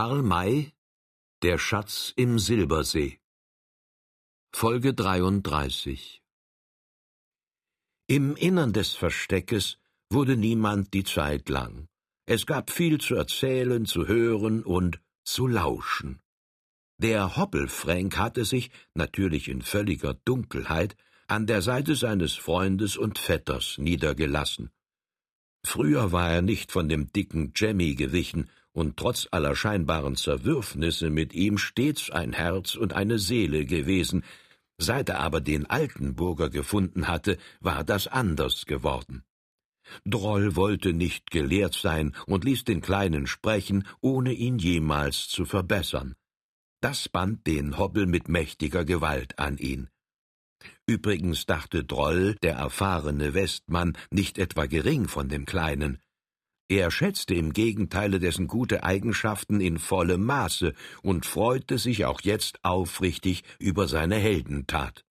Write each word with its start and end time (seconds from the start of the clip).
Karl 0.00 0.22
May 0.22 0.72
Der 1.42 1.58
Schatz 1.58 2.14
im 2.16 2.38
Silbersee 2.38 3.18
Folge 4.50 4.94
33 4.94 6.22
Im 8.06 8.34
Innern 8.34 8.72
des 8.72 8.94
Versteckes 8.94 9.76
wurde 10.08 10.38
niemand 10.38 10.94
die 10.94 11.04
Zeit 11.04 11.50
lang. 11.50 11.86
Es 12.24 12.46
gab 12.46 12.70
viel 12.70 12.96
zu 12.96 13.14
erzählen, 13.14 13.84
zu 13.84 14.08
hören 14.08 14.62
und 14.62 15.02
zu 15.22 15.46
lauschen. 15.46 16.22
Der 16.96 17.36
Hoppelfränk 17.36 18.16
hatte 18.16 18.46
sich, 18.46 18.70
natürlich 18.94 19.48
in 19.48 19.60
völliger 19.60 20.14
Dunkelheit, 20.24 20.96
an 21.26 21.46
der 21.46 21.60
Seite 21.60 21.94
seines 21.94 22.36
Freundes 22.36 22.96
und 22.96 23.18
Vetters 23.18 23.76
niedergelassen. 23.76 24.70
Früher 25.62 26.10
war 26.10 26.30
er 26.30 26.40
nicht 26.40 26.72
von 26.72 26.88
dem 26.88 27.12
dicken 27.12 27.52
Jemmy 27.54 27.96
gewichen 27.96 28.48
und 28.80 28.96
trotz 28.96 29.28
aller 29.30 29.54
scheinbaren 29.54 30.16
Zerwürfnisse 30.16 31.10
mit 31.10 31.34
ihm 31.34 31.58
stets 31.58 32.10
ein 32.10 32.32
Herz 32.32 32.74
und 32.74 32.94
eine 32.94 33.18
Seele 33.18 33.66
gewesen. 33.66 34.24
Seit 34.78 35.10
er 35.10 35.20
aber 35.20 35.42
den 35.42 35.66
Altenburger 35.66 36.48
gefunden 36.48 37.06
hatte, 37.06 37.36
war 37.60 37.84
das 37.84 38.06
anders 38.08 38.64
geworden. 38.64 39.22
Droll 40.06 40.56
wollte 40.56 40.94
nicht 40.94 41.30
gelehrt 41.30 41.74
sein 41.74 42.14
und 42.26 42.44
ließ 42.44 42.64
den 42.64 42.80
Kleinen 42.80 43.26
sprechen, 43.26 43.86
ohne 44.00 44.32
ihn 44.32 44.58
jemals 44.58 45.28
zu 45.28 45.44
verbessern. 45.44 46.14
Das 46.80 47.08
band 47.10 47.46
den 47.46 47.76
Hobbel 47.76 48.06
mit 48.06 48.28
mächtiger 48.30 48.86
Gewalt 48.86 49.38
an 49.38 49.58
ihn. 49.58 49.90
Übrigens 50.86 51.44
dachte 51.44 51.84
Droll, 51.84 52.36
der 52.42 52.54
erfahrene 52.54 53.34
Westmann, 53.34 53.96
nicht 54.10 54.38
etwa 54.38 54.64
gering 54.64 55.06
von 55.06 55.28
dem 55.28 55.44
Kleinen. 55.44 56.00
Er 56.70 56.92
schätzte 56.92 57.34
im 57.34 57.52
Gegenteile 57.52 58.20
dessen 58.20 58.46
gute 58.46 58.84
Eigenschaften 58.84 59.60
in 59.60 59.76
vollem 59.76 60.24
Maße 60.24 60.72
und 61.02 61.26
freute 61.26 61.78
sich 61.78 62.04
auch 62.04 62.20
jetzt 62.20 62.64
aufrichtig 62.64 63.42
über 63.58 63.88
seine 63.88 64.14
Heldentat. 64.14 65.04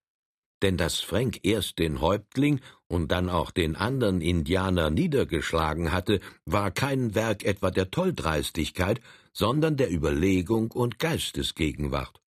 Denn 0.62 0.78
dass 0.78 1.02
Frank 1.02 1.42
erst 1.44 1.78
den 1.78 2.00
Häuptling 2.00 2.62
und 2.88 3.12
dann 3.12 3.28
auch 3.30 3.52
den 3.52 3.76
andern 3.76 4.22
Indianer 4.22 4.90
niedergeschlagen 4.90 5.92
hatte, 5.92 6.22
war 6.46 6.72
kein 6.72 7.14
Werk 7.14 7.44
etwa 7.44 7.72
der 7.72 7.92
Tolldreistigkeit, 7.92 9.02
sondern 9.34 9.76
der 9.76 9.92
Überlegung 9.92 10.72
und 10.72 10.98
Geistesgegenwart. 10.98 12.22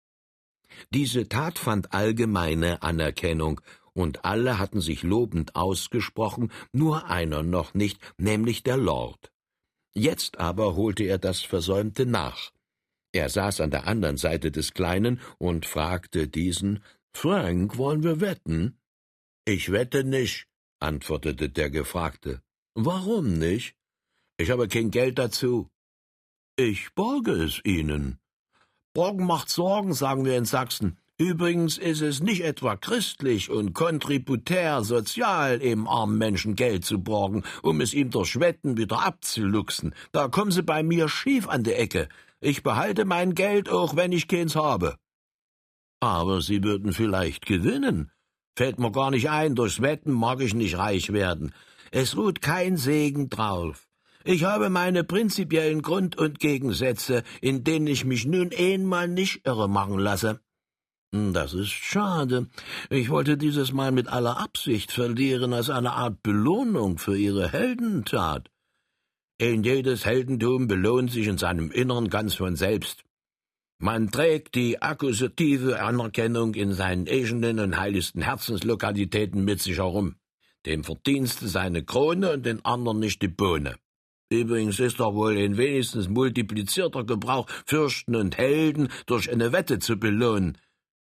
Diese 0.93 1.29
Tat 1.29 1.61
fand 1.61 1.93
allgemeine 1.93 2.83
Anerkennung, 2.83 3.61
und 3.95 4.25
alle 4.25 4.59
hatten 4.59 4.81
sich 4.81 5.03
lobend 5.03 5.57
ausgesprochen, 5.57 6.53
nur 6.73 7.07
einer 7.07 7.43
noch 7.43 7.75
nicht, 7.75 8.01
nämlich 8.19 8.63
der 8.63 8.77
Lord. 8.77 9.33
Jetzt 9.95 10.39
aber 10.39 10.77
holte 10.77 11.05
er 11.05 11.19
das 11.19 11.43
Versäumte 11.43 12.07
nach. 12.07 12.53
Er 13.13 13.29
saß 13.29 13.61
an 13.61 13.71
der 13.71 13.87
anderen 13.87 14.17
Seite 14.17 14.53
des 14.53 14.73
Kleinen 14.73 15.21
und 15.39 15.67
fragte 15.67 16.29
diesen 16.29 16.85
Frank, 17.13 17.77
wollen 17.77 18.05
wir 18.05 18.21
wetten? 18.21 18.79
Ich 19.45 19.73
wette 19.73 20.05
nicht, 20.05 20.47
antwortete 20.79 21.49
der 21.49 21.71
Gefragte. 21.71 22.41
Warum 22.75 23.39
nicht? 23.39 23.75
Ich 24.37 24.51
habe 24.51 24.69
kein 24.69 24.91
Geld 24.91 25.19
dazu. 25.19 25.69
Ich 26.57 26.95
borge 26.95 27.33
es 27.33 27.61
Ihnen. 27.65 28.19
Borgen 28.95 29.27
macht 29.27 29.49
Sorgen, 29.49 29.93
sagen 29.93 30.25
wir 30.25 30.37
in 30.37 30.45
Sachsen. 30.45 30.99
Übrigens 31.21 31.77
ist 31.77 32.01
es 32.01 32.23
nicht 32.23 32.41
etwa 32.41 32.77
christlich 32.77 33.51
und 33.51 33.75
kontributär 33.75 34.83
sozial, 34.83 35.59
dem 35.59 35.87
armen 35.87 36.17
Menschen 36.17 36.55
Geld 36.55 36.87
zu 36.87 36.99
borgen, 36.99 37.45
um 37.61 37.83
es 37.83 37.93
ihm 37.93 38.11
durch 38.11 38.41
Wetten 38.41 38.79
wieder 38.79 39.05
abzuluxen. 39.05 39.95
Da 40.13 40.29
kommen 40.29 40.51
Sie 40.51 40.63
bei 40.63 40.83
mir 40.83 41.11
schief 41.11 41.47
an 41.47 41.63
die 41.63 41.75
Ecke. 41.75 42.09
Ich 42.41 42.63
behalte 42.63 43.05
mein 43.05 43.35
Geld, 43.35 43.69
auch 43.69 43.97
wenn 43.97 44.13
ich 44.13 44.29
keins 44.29 44.57
habe. 44.57 44.97
Aber 46.01 46.41
Sie 46.41 46.65
würden 46.65 46.95
vielleicht 46.95 47.45
gewinnen. 47.45 48.11
Fällt 48.57 48.79
mir 48.79 48.91
gar 48.91 49.11
nicht 49.11 49.29
ein, 49.29 49.55
durchs 49.55 49.83
Wetten 49.83 50.13
mag 50.13 50.41
ich 50.41 50.55
nicht 50.55 50.79
reich 50.79 51.13
werden. 51.13 51.53
Es 51.91 52.17
ruht 52.17 52.41
kein 52.41 52.79
Segen 52.79 53.29
drauf. 53.29 53.91
Ich 54.25 54.45
habe 54.45 54.71
meine 54.71 55.05
prinzipiellen 55.05 55.83
Grund- 55.83 56.17
und 56.17 56.39
Gegensätze, 56.39 57.25
in 57.43 57.63
denen 57.63 57.89
ich 57.89 58.07
mich 58.07 58.25
nun 58.25 58.53
einmal 58.57 59.07
nicht 59.07 59.47
irre 59.47 59.69
machen 59.69 59.99
lasse. 59.99 60.41
Das 61.13 61.55
ist 61.55 61.71
schade. 61.71 62.49
Ich 62.89 63.11
wollte 63.11 63.37
dieses 63.37 63.73
Mal 63.73 63.91
mit 63.91 64.07
aller 64.07 64.39
Absicht 64.39 64.93
verlieren 64.93 65.53
als 65.53 65.69
eine 65.69 65.93
Art 65.93 66.23
Belohnung 66.23 66.99
für 66.99 67.17
Ihre 67.17 67.51
Heldentat. 67.51 68.49
In 69.39 69.65
jedes 69.65 70.05
Heldentum 70.05 70.69
belohnt 70.69 71.11
sich 71.11 71.27
in 71.27 71.37
seinem 71.37 71.73
Innern 71.73 72.11
ganz 72.11 72.35
von 72.35 72.55
selbst. 72.55 73.03
Man 73.79 74.11
trägt 74.11 74.55
die 74.55 74.83
akkusative 74.83 75.83
Anerkennung 75.83 76.55
in 76.55 76.75
seinen 76.75 77.09
eigenen 77.09 77.59
und 77.59 77.81
heiligsten 77.81 78.23
Herzenslokalitäten 78.23 79.45
mit 79.45 79.61
sich 79.61 79.79
herum. 79.79 80.17
Dem 80.67 80.85
Verdienste 80.85 81.49
seine 81.49 81.83
Krone 81.83 82.35
und 82.35 82.47
den 82.47 82.65
anderen 82.65 83.01
nicht 83.01 83.23
die 83.23 83.29
Bohne. 83.29 83.77
Übrigens 84.29 84.79
ist 84.79 85.01
doch 85.01 85.15
wohl 85.15 85.37
in 85.39 85.57
wenigstens 85.57 86.09
multiplizierter 86.09 87.03
Gebrauch, 87.03 87.49
Fürsten 87.67 88.15
und 88.15 88.39
Helden 88.39 88.89
durch 89.07 89.33
eine 89.33 89.53
Wette 89.53 89.81
zu 89.81 89.97
belohnen. 89.97 90.57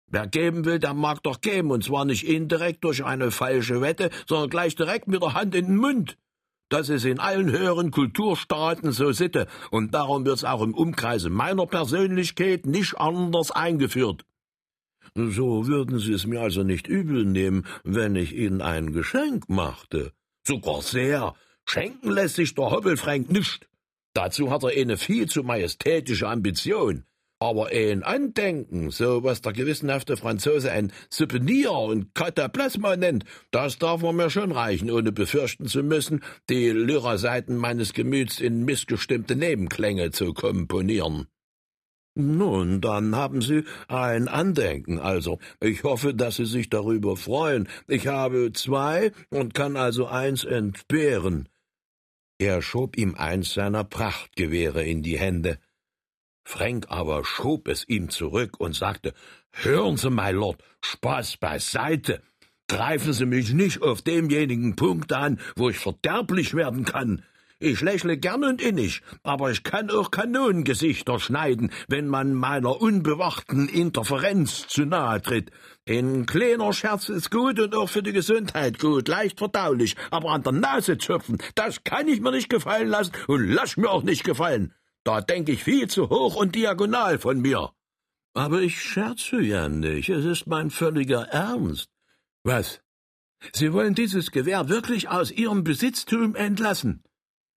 Wer 0.09 0.27
geben 0.27 0.65
will, 0.65 0.79
der 0.79 0.95
mag 0.95 1.23
doch 1.23 1.41
geben, 1.41 1.71
und 1.71 1.85
zwar 1.85 2.05
nicht 2.05 2.25
indirekt 2.25 2.85
durch 2.85 3.05
eine 3.05 3.31
falsche 3.31 3.81
Wette, 3.81 4.11
sondern 4.27 4.51
gleich 4.51 4.77
direkt 4.77 5.09
mit 5.09 5.23
der 5.23 5.35
Hand 5.35 5.55
in 5.55 5.67
den 5.67 5.77
Mund. 5.77 6.17
Das 6.69 6.89
ist 6.89 7.05
in 7.05 7.21
allen 7.21 7.51
höheren 7.51 7.91
Kulturstaaten 7.91 8.93
so 8.93 9.13
Sitte, 9.13 9.47
und 9.71 9.95
darum 9.95 10.25
wird's 10.25 10.45
auch 10.45 10.63
im 10.63 10.75
Umkreise 10.75 11.31
meiner 11.31 11.67
Persönlichkeit 11.67 12.67
nicht 12.67 12.99
anders 12.99 13.51
eingeführt. 13.51 14.25
So 15.15 15.67
würden 15.67 15.99
Sie 15.99 16.13
es 16.13 16.27
mir 16.27 16.41
also 16.41 16.63
nicht 16.63 16.89
übel 16.89 17.25
nehmen, 17.25 17.67
wenn 17.85 18.17
ich 18.17 18.35
Ihnen 18.35 18.63
ein 18.63 18.93
Geschenk 18.93 19.49
machte. 19.49 20.13
Sogar 20.47 20.83
sehr. 20.83 21.35
Schenken 21.65 22.11
lässt 22.11 22.37
sich 22.37 22.55
der 22.55 22.71
Hobbelfrank 22.71 23.31
nicht. 23.31 23.69
Dazu 24.13 24.51
hat 24.51 24.63
er 24.63 24.71
eine 24.71 24.97
viel 24.97 25.29
zu 25.29 25.43
majestätische 25.43 26.29
Ambition. 26.29 27.05
Aber 27.39 27.67
ein 27.67 28.03
Andenken, 28.03 28.91
so 28.91 29.23
was 29.23 29.43
der 29.43 29.53
gewissenhafte 29.53 30.17
Franzose 30.17 30.73
ein 30.73 30.91
Souvenir 31.11 31.73
und 31.73 32.15
Kataplasma 32.15 32.97
nennt, 32.97 33.25
das 33.51 33.79
darf 33.79 34.01
man 34.01 34.17
mir 34.17 34.31
schon 34.31 34.53
reichen, 34.53 34.91
ohne 34.91 35.13
befürchten 35.13 35.67
zu 35.67 35.83
müssen, 35.83 36.23
die 36.49 36.71
Lyra-Seiten 36.71 37.57
meines 37.57 37.93
Gemüts 37.93 38.41
in 38.41 38.65
missgestimmte 38.65 39.37
Nebenklänge 39.37 40.13
zu 40.13 40.33
komponieren. 40.33 41.27
Nun, 42.19 42.81
dann 42.81 43.15
haben 43.15 43.43
Sie 43.43 43.65
ein 43.89 44.29
Andenken, 44.29 44.99
also. 44.99 45.39
Ich 45.61 45.85
hoffe, 45.85 46.15
dass 46.15 46.37
Sie 46.37 46.47
sich 46.47 46.71
darüber 46.71 47.19
freuen. 47.19 47.69
Ich 47.87 48.07
habe 48.07 48.53
zwei 48.55 49.13
und 49.29 49.53
kann 49.53 49.77
also 49.77 50.07
eins 50.07 50.45
entbehren. 50.45 51.51
Er 52.39 52.63
schob 52.63 52.97
ihm 52.97 53.15
eins 53.17 53.53
seiner 53.53 53.85
Prachtgewehre 53.85 54.83
in 54.83 55.03
die 55.03 55.19
Hände. 55.19 55.59
Frank 56.49 56.87
aber 56.91 57.25
schob 57.25 57.67
es 57.67 57.89
ihm 57.89 58.09
zurück 58.09 58.61
und 58.61 58.77
sagte 58.77 59.15
Hören 59.51 59.97
Sie, 59.97 60.11
my 60.11 60.31
Lord, 60.31 60.63
Spaß 60.81 61.39
beiseite. 61.39 62.23
Greifen 62.69 63.13
Sie 63.13 63.27
mich 63.27 63.53
nicht 63.53 63.83
auf 63.83 64.01
demjenigen 64.01 64.77
Punkt 64.77 65.13
an, 65.13 65.41
wo 65.57 65.71
ich 65.71 65.79
verderblich 65.79 66.55
werden 66.55 66.85
kann. 66.85 67.25
Ich 67.59 67.81
lächle 67.81 68.17
gern 68.17 68.45
und 68.45 68.63
innig, 68.63 69.03
aber 69.25 69.51
ich 69.51 69.65
kann 69.65 69.91
auch 69.91 70.13
Kanonengesichter 70.13 71.19
schneiden, 71.19 71.73
wenn 71.89 72.07
man 72.07 72.33
meiner 72.33 72.81
unbewachten 72.81 73.69
Interferenz 73.69 74.69
zu 74.69 74.85
nahe 74.85 75.21
tritt. 75.21 75.51
Ein 75.89 76.27
kleiner 76.27 76.73
Scherz 76.73 77.09
ist 77.09 77.33
gut 77.33 77.59
und 77.59 77.75
auch 77.75 77.89
für 77.89 78.05
die 78.05 78.13
Gesundheit 78.13 78.79
gut, 78.79 79.09
leicht 79.09 79.39
verdaulich, 79.39 79.97
aber 80.13 80.31
an 80.31 80.45
der 80.45 80.53
Nase 80.53 80.97
zupfen, 80.97 81.39
das 81.57 81.83
kann 81.83 82.07
ich 82.07 82.21
mir 82.21 82.31
nicht 82.31 82.51
gefallen 82.51 82.89
lassen 82.89 83.15
und 83.27 83.49
lass 83.49 83.77
mir 83.77 83.91
auch 83.91 84.05
nicht 84.05 84.23
gefallen. 84.23 84.73
Da 85.07 85.21
denk 85.21 85.49
ich 85.49 85.63
viel 85.63 85.87
zu 85.89 86.09
hoch 86.11 86.35
und 86.35 86.57
diagonal 86.57 87.21
von 87.21 87.41
mir. 87.41 87.71
Aber 88.35 88.61
ich 88.61 88.83
scherze 88.83 89.41
ja 89.41 89.69
nicht, 89.69 90.09
es 90.09 90.25
ist 90.25 90.49
mein 90.49 90.69
völliger 90.71 91.29
Ernst. 91.29 91.91
Was? 92.43 92.81
Sie 93.53 93.73
wollen 93.73 93.95
dieses 93.95 94.33
Gewehr 94.33 94.69
wirklich 94.69 95.09
aus 95.09 95.31
Ihrem 95.31 95.63
Besitztum 95.63 96.35
entlassen? 96.35 97.05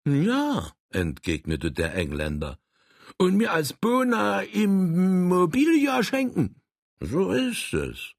Ja, 0.06 0.74
entgegnete 0.90 1.72
der 1.72 1.96
Engländer. 1.96 2.60
Und 3.18 3.38
mir 3.38 3.54
als 3.54 3.72
Bona 3.72 4.42
Immobilia 4.42 6.04
schenken? 6.04 6.62
So 7.00 7.32
ist 7.32 7.74
es. 7.74 8.17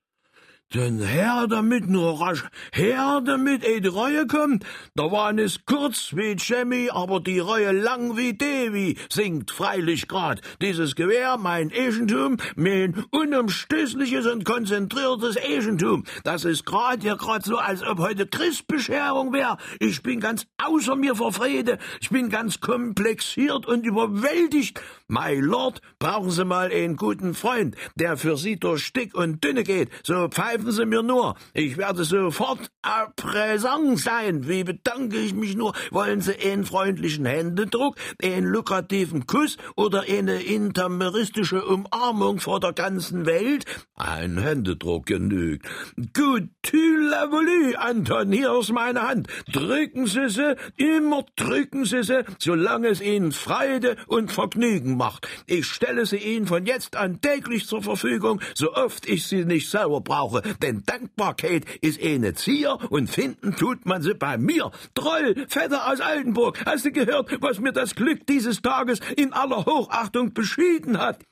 Denn 0.74 1.00
her 1.00 1.46
damit, 1.48 1.88
nur 1.88 2.20
rasch, 2.20 2.44
her 2.72 3.22
damit, 3.24 3.64
eh 3.64 3.80
die 3.80 3.88
Reue 3.88 4.26
kommt. 4.26 4.66
Da 4.94 5.10
waren 5.10 5.38
es 5.38 5.64
kurz 5.64 6.14
wie 6.14 6.36
Jemmy, 6.38 6.90
aber 6.92 7.20
die 7.20 7.38
Reue 7.38 7.72
lang 7.72 8.18
wie 8.18 8.34
Devi, 8.34 8.98
singt 9.08 9.50
freilich 9.50 10.08
grad. 10.08 10.42
Dieses 10.60 10.94
Gewehr, 10.94 11.38
mein 11.38 11.70
Egentum, 11.70 12.36
mein 12.54 13.02
unumstößliches 13.12 14.26
und 14.26 14.44
konzentriertes 14.44 15.36
Egentum. 15.36 16.04
Das 16.24 16.44
ist 16.44 16.66
grad 16.66 17.02
ja 17.02 17.14
grad 17.14 17.46
so, 17.46 17.56
als 17.56 17.82
ob 17.82 17.98
heute 17.98 18.26
Christbescherung 18.26 19.32
wär. 19.32 19.56
Ich 19.80 20.02
bin 20.02 20.20
ganz 20.20 20.46
außer 20.62 20.96
mir 20.96 21.14
vor 21.14 21.32
Freude. 21.32 21.78
Ich 22.02 22.10
bin 22.10 22.28
ganz 22.28 22.60
komplexiert 22.60 23.64
und 23.64 23.86
überwältigt. 23.86 24.82
My 25.10 25.34
Lord, 25.40 25.80
brauchen 25.98 26.30
Sie 26.30 26.44
mal 26.44 26.70
einen 26.70 26.96
guten 26.96 27.32
Freund, 27.32 27.74
der 27.94 28.18
für 28.18 28.36
Sie 28.36 28.56
durch 28.60 28.92
dick 28.92 29.14
und 29.14 29.42
dünne 29.42 29.64
geht. 29.64 29.88
So 30.02 30.28
pfeifen 30.28 30.70
Sie 30.70 30.84
mir 30.84 31.02
nur. 31.02 31.34
Ich 31.54 31.78
werde 31.78 32.04
sofort 32.04 32.70
präsent 33.16 34.00
sein. 34.00 34.46
Wie 34.46 34.64
bedanke 34.64 35.16
ich 35.16 35.32
mich 35.32 35.56
nur? 35.56 35.72
Wollen 35.92 36.20
Sie 36.20 36.36
einen 36.38 36.66
freundlichen 36.66 37.24
Händedruck, 37.24 37.96
einen 38.22 38.48
lukrativen 38.48 39.26
Kuss 39.26 39.56
oder 39.76 40.02
eine 40.02 40.42
intermeristische 40.42 41.64
Umarmung 41.64 42.38
vor 42.38 42.60
der 42.60 42.74
ganzen 42.74 43.24
Welt? 43.24 43.64
Ein 43.94 44.36
Händedruck 44.36 45.06
genügt. 45.06 45.66
Gut, 46.14 46.50
la 46.72 47.30
voulu, 47.30 47.74
Anton, 47.76 48.30
hier 48.30 48.52
ist 48.58 48.72
meine 48.72 49.08
Hand. 49.08 49.28
Drücken 49.50 50.06
Sie 50.06 50.28
sie, 50.28 50.56
immer 50.76 51.24
drücken 51.36 51.86
Sie 51.86 52.02
sie, 52.02 52.24
solange 52.38 52.88
es 52.88 53.00
Ihnen 53.00 53.32
Freude 53.32 53.96
und 54.06 54.30
Vergnügen 54.30 54.97
macht. 54.98 55.26
Ich 55.46 55.66
stelle 55.66 56.04
sie 56.04 56.18
Ihnen 56.18 56.46
von 56.46 56.66
jetzt 56.66 56.96
an 56.96 57.22
täglich 57.22 57.66
zur 57.66 57.82
Verfügung, 57.82 58.40
so 58.54 58.74
oft 58.74 59.08
ich 59.08 59.26
sie 59.26 59.46
nicht 59.46 59.70
selber 59.70 60.02
brauche, 60.02 60.42
denn 60.62 60.82
Dankbarkeit 60.84 61.64
ist 61.80 62.02
eine 62.02 62.34
Zier 62.34 62.78
und 62.90 63.08
finden 63.08 63.56
tut 63.56 63.86
man 63.86 64.02
sie 64.02 64.14
bei 64.14 64.36
mir. 64.36 64.70
Troll, 64.94 65.46
Vetter 65.48 65.90
aus 65.90 66.00
Altenburg, 66.00 66.58
hast 66.66 66.84
du 66.84 66.92
gehört, 66.92 67.30
was 67.40 67.60
mir 67.60 67.72
das 67.72 67.94
Glück 67.94 68.26
dieses 68.26 68.60
Tages 68.60 69.00
in 69.16 69.32
aller 69.32 69.64
Hochachtung 69.64 70.34
beschieden 70.34 70.98
hat? 70.98 71.24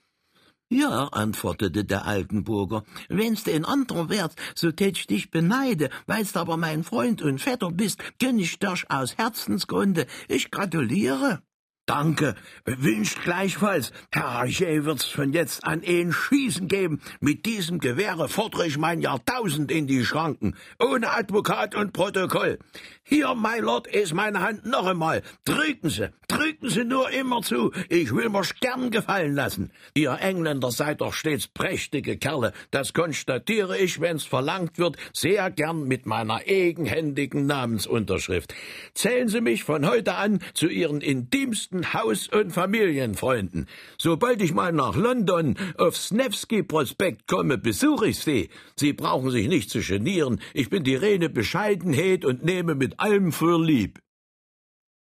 Ja, 0.69 1.07
antwortete 1.13 1.85
der 1.85 2.07
Altenburger, 2.07 2.83
wenn's 3.09 3.45
den 3.45 3.65
anderen 3.65 4.09
wert, 4.09 4.35
so 4.57 4.73
tät 4.73 4.99
ich 4.99 5.07
dich 5.07 5.31
beneide, 5.31 5.91
weilst 6.07 6.37
aber 6.37 6.57
mein 6.57 6.83
Freund 6.83 7.23
und 7.23 7.41
Vetter 7.41 7.71
bist, 7.71 8.03
gönn 8.19 8.41
ich 8.41 8.59
dich 8.59 8.91
aus 8.91 9.17
Herzensgründe. 9.17 10.07
Ich 10.27 10.51
gratuliere. 10.51 11.41
Danke, 11.87 12.35
wünscht 12.65 13.23
gleichfalls. 13.23 13.93
Herr 14.11 14.25
Archer 14.25 14.85
wird's 14.85 15.05
von 15.05 15.33
jetzt 15.33 15.65
an 15.65 15.85
ein 15.87 16.13
Schießen 16.13 16.67
geben. 16.67 17.01
Mit 17.21 17.47
diesem 17.47 17.79
Gewehre 17.79 18.29
fordere 18.29 18.67
ich 18.67 18.77
mein 18.77 19.01
Jahrtausend 19.01 19.71
in 19.71 19.87
die 19.87 20.05
Schranken, 20.05 20.57
ohne 20.81 21.13
Advokat 21.13 21.77
und 21.77 21.93
Protokoll. 21.93 22.59
Hier, 23.05 23.37
my 23.37 23.61
Lord, 23.61 23.87
ist 23.87 24.15
meine 24.15 24.41
Hand 24.41 24.67
noch 24.67 24.85
einmal. 24.85 25.23
Drücken 25.45 25.89
Sie, 25.89 26.11
drücken 26.27 26.69
Sie 26.69 26.83
nur 26.83 27.09
immer 27.11 27.43
zu. 27.43 27.71
Ich 27.89 28.13
will 28.13 28.31
mir's 28.31 28.57
gern 28.59 28.91
gefallen 28.91 29.37
lassen. 29.37 29.71
Ihr 29.95 30.19
Engländer 30.21 30.73
seid 30.73 31.01
doch 31.01 31.15
stets 31.15 31.47
prächtige 31.47 32.17
Kerle. 32.17 32.53
Das 32.73 32.95
konstatiere 32.95 33.79
ich, 33.79 34.01
wenn's 34.01 34.25
verlangt 34.25 34.79
wird, 34.79 34.97
sehr 35.13 35.53
gern 35.53 35.85
mit 35.87 36.05
meiner 36.05 36.41
eigenhändigen 36.49 37.47
Namensunterschrift. 37.47 38.53
Zählen 38.93 39.29
Sie 39.29 39.41
mich 39.41 39.63
von 39.63 39.87
heute 39.87 40.17
an 40.17 40.41
zu 40.53 40.67
Ihren 40.67 41.01
intimsten 41.01 41.76
Haus- 41.93 42.29
und 42.29 42.53
Familienfreunden. 42.53 43.67
Sobald 43.99 44.43
ich 44.43 44.55
mal 44.55 44.73
nach 44.73 44.97
London 44.97 45.57
aufs 45.79 46.11
Nevsky-Prospekt 46.11 47.27
komme, 47.27 47.59
besuche 47.59 48.09
ich 48.09 48.19
Sie. 48.19 48.51
Sie 48.77 48.93
brauchen 48.93 49.31
sich 49.31 49.49
nicht 49.49 49.71
zu 49.71 49.81
genieren. 49.81 50.41
Ich 50.55 50.71
bin 50.71 50.85
die 50.85 50.97
rene 50.97 51.29
Bescheidenheit 51.29 52.25
und 52.25 52.45
nehme 52.45 52.75
mit 52.75 53.01
allem 53.01 53.33
für 53.33 53.63
lieb. 53.63 54.01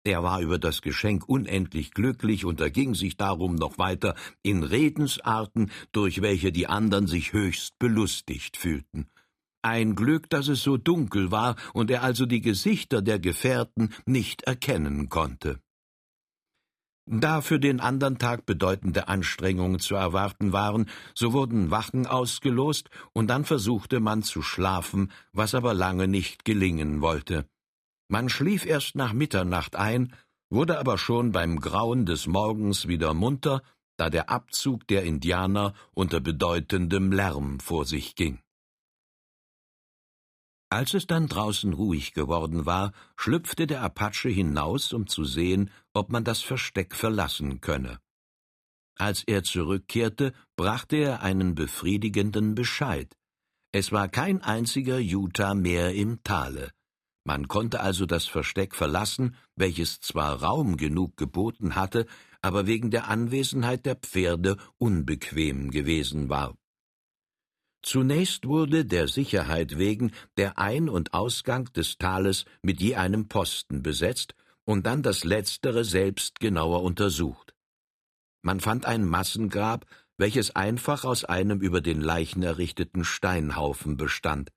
Er 0.08 0.24
war 0.24 0.40
über 0.40 0.58
das 0.58 0.82
Geschenk 0.82 1.28
unendlich 1.28 1.92
glücklich 1.92 2.46
und 2.46 2.62
erging 2.62 2.96
sich 2.96 3.18
darum 3.18 3.56
noch 3.56 3.78
weiter 3.78 4.16
in 4.42 4.64
Redensarten, 4.64 5.70
durch 5.92 6.22
welche 6.22 6.54
die 6.54 6.68
anderen 6.68 7.08
sich 7.08 7.34
höchst 7.34 7.78
belustigt 7.78 8.56
fühlten. 8.56 9.08
Ein 9.64 9.96
Glück, 9.96 10.30
dass 10.30 10.48
es 10.48 10.64
so 10.64 10.78
dunkel 10.78 11.30
war 11.32 11.58
und 11.74 11.92
er 11.92 12.04
also 12.04 12.26
die 12.26 12.40
Gesichter 12.40 13.02
der 13.02 13.20
Gefährten 13.20 13.94
nicht 14.06 14.44
erkennen 14.44 15.10
konnte. 15.10 15.60
Da 17.10 17.40
für 17.40 17.58
den 17.58 17.80
andern 17.80 18.18
Tag 18.18 18.46
bedeutende 18.46 19.08
Anstrengungen 19.08 19.80
zu 19.80 19.96
erwarten 19.96 20.52
waren, 20.52 20.90
so 21.14 21.32
wurden 21.32 21.72
Wachen 21.72 22.06
ausgelost, 22.06 22.90
und 23.14 23.28
dann 23.28 23.46
versuchte 23.46 24.02
man 24.02 24.24
zu 24.24 24.42
schlafen, 24.42 25.10
was 25.32 25.56
aber 25.56 25.74
lange 25.74 26.10
nicht 26.10 26.44
gelingen 26.44 27.00
wollte. 27.00 27.46
Man 28.10 28.28
schlief 28.28 28.66
erst 28.66 28.96
nach 28.96 29.14
Mitternacht 29.14 29.78
ein, 29.78 30.14
wurde 30.50 30.80
aber 30.80 30.98
schon 30.98 31.32
beim 31.32 31.62
Grauen 31.62 32.06
des 32.06 32.28
Morgens 32.28 32.90
wieder 32.90 33.14
munter, 33.14 33.62
da 33.96 34.10
der 34.10 34.30
Abzug 34.30 34.86
der 34.88 35.04
Indianer 35.04 35.74
unter 35.94 36.20
bedeutendem 36.20 37.14
Lärm 37.14 37.62
vor 37.62 37.86
sich 37.86 38.16
ging. 38.16 38.40
Als 40.70 40.94
es 40.94 41.08
dann 41.08 41.28
draußen 41.28 41.72
ruhig 41.74 42.14
geworden 42.14 42.66
war, 42.66 42.92
schlüpfte 43.16 43.68
der 43.68 43.82
Apache 43.82 44.30
hinaus, 44.30 44.92
um 44.92 45.08
zu 45.08 45.24
sehen, 45.24 45.72
ob 45.94 46.12
man 46.12 46.26
das 46.26 46.42
Versteck 46.42 46.94
verlassen 46.94 47.62
könne. 47.62 48.00
Als 48.98 49.24
er 49.24 49.44
zurückkehrte, 49.44 50.34
brachte 50.58 50.98
er 50.98 51.22
einen 51.22 51.56
befriedigenden 51.56 52.56
Bescheid. 52.56 53.16
Es 53.72 53.92
war 53.92 54.10
kein 54.10 54.42
einziger 54.42 54.98
Utah 54.98 55.54
mehr 55.54 55.94
im 55.94 56.22
Tale. 56.24 56.72
Man 57.24 57.48
konnte 57.48 57.80
also 57.80 58.06
das 58.06 58.26
Versteck 58.26 58.76
verlassen, 58.76 59.36
welches 59.56 60.00
zwar 60.02 60.42
Raum 60.42 60.78
genug 60.78 61.16
geboten 61.16 61.76
hatte, 61.76 62.08
aber 62.42 62.68
wegen 62.68 62.90
der 62.90 63.08
Anwesenheit 63.08 63.86
der 63.86 63.96
Pferde 63.96 64.58
unbequem 64.78 65.70
gewesen 65.72 66.30
war. 66.30 66.56
Zunächst 67.88 68.46
wurde 68.46 68.84
der 68.84 69.08
Sicherheit 69.08 69.78
wegen 69.78 70.12
der 70.36 70.60
Ein- 70.60 70.90
und 70.90 71.14
Ausgang 71.14 71.72
des 71.72 71.98
Tales 71.98 72.44
mit 72.62 72.82
je 72.82 72.96
einem 72.96 73.30
Posten 73.30 73.82
besetzt 73.82 74.36
und 74.66 74.86
dann 74.86 75.04
das 75.04 75.24
letztere 75.24 75.86
selbst 75.86 76.42
genauer 76.42 76.84
untersucht. 76.84 77.56
Man 78.42 78.60
fand 78.60 78.86
ein 78.86 79.06
Massengrab, 79.06 79.86
welches 80.18 80.54
einfach 80.54 81.06
aus 81.06 81.24
einem 81.24 81.62
über 81.62 81.80
den 81.80 82.02
Leichen 82.02 82.44
errichteten 82.44 83.06
Steinhaufen 83.06 83.96
bestand. 83.96 84.52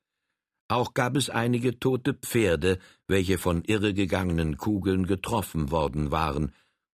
Auch 0.66 0.92
gab 0.92 1.16
es 1.16 1.30
einige 1.30 1.78
tote 1.78 2.14
Pferde, 2.14 2.80
welche 3.06 3.38
von 3.38 3.62
irregegangenen 3.62 4.56
Kugeln 4.56 5.06
getroffen 5.06 5.70
worden 5.70 6.10
waren. 6.10 6.52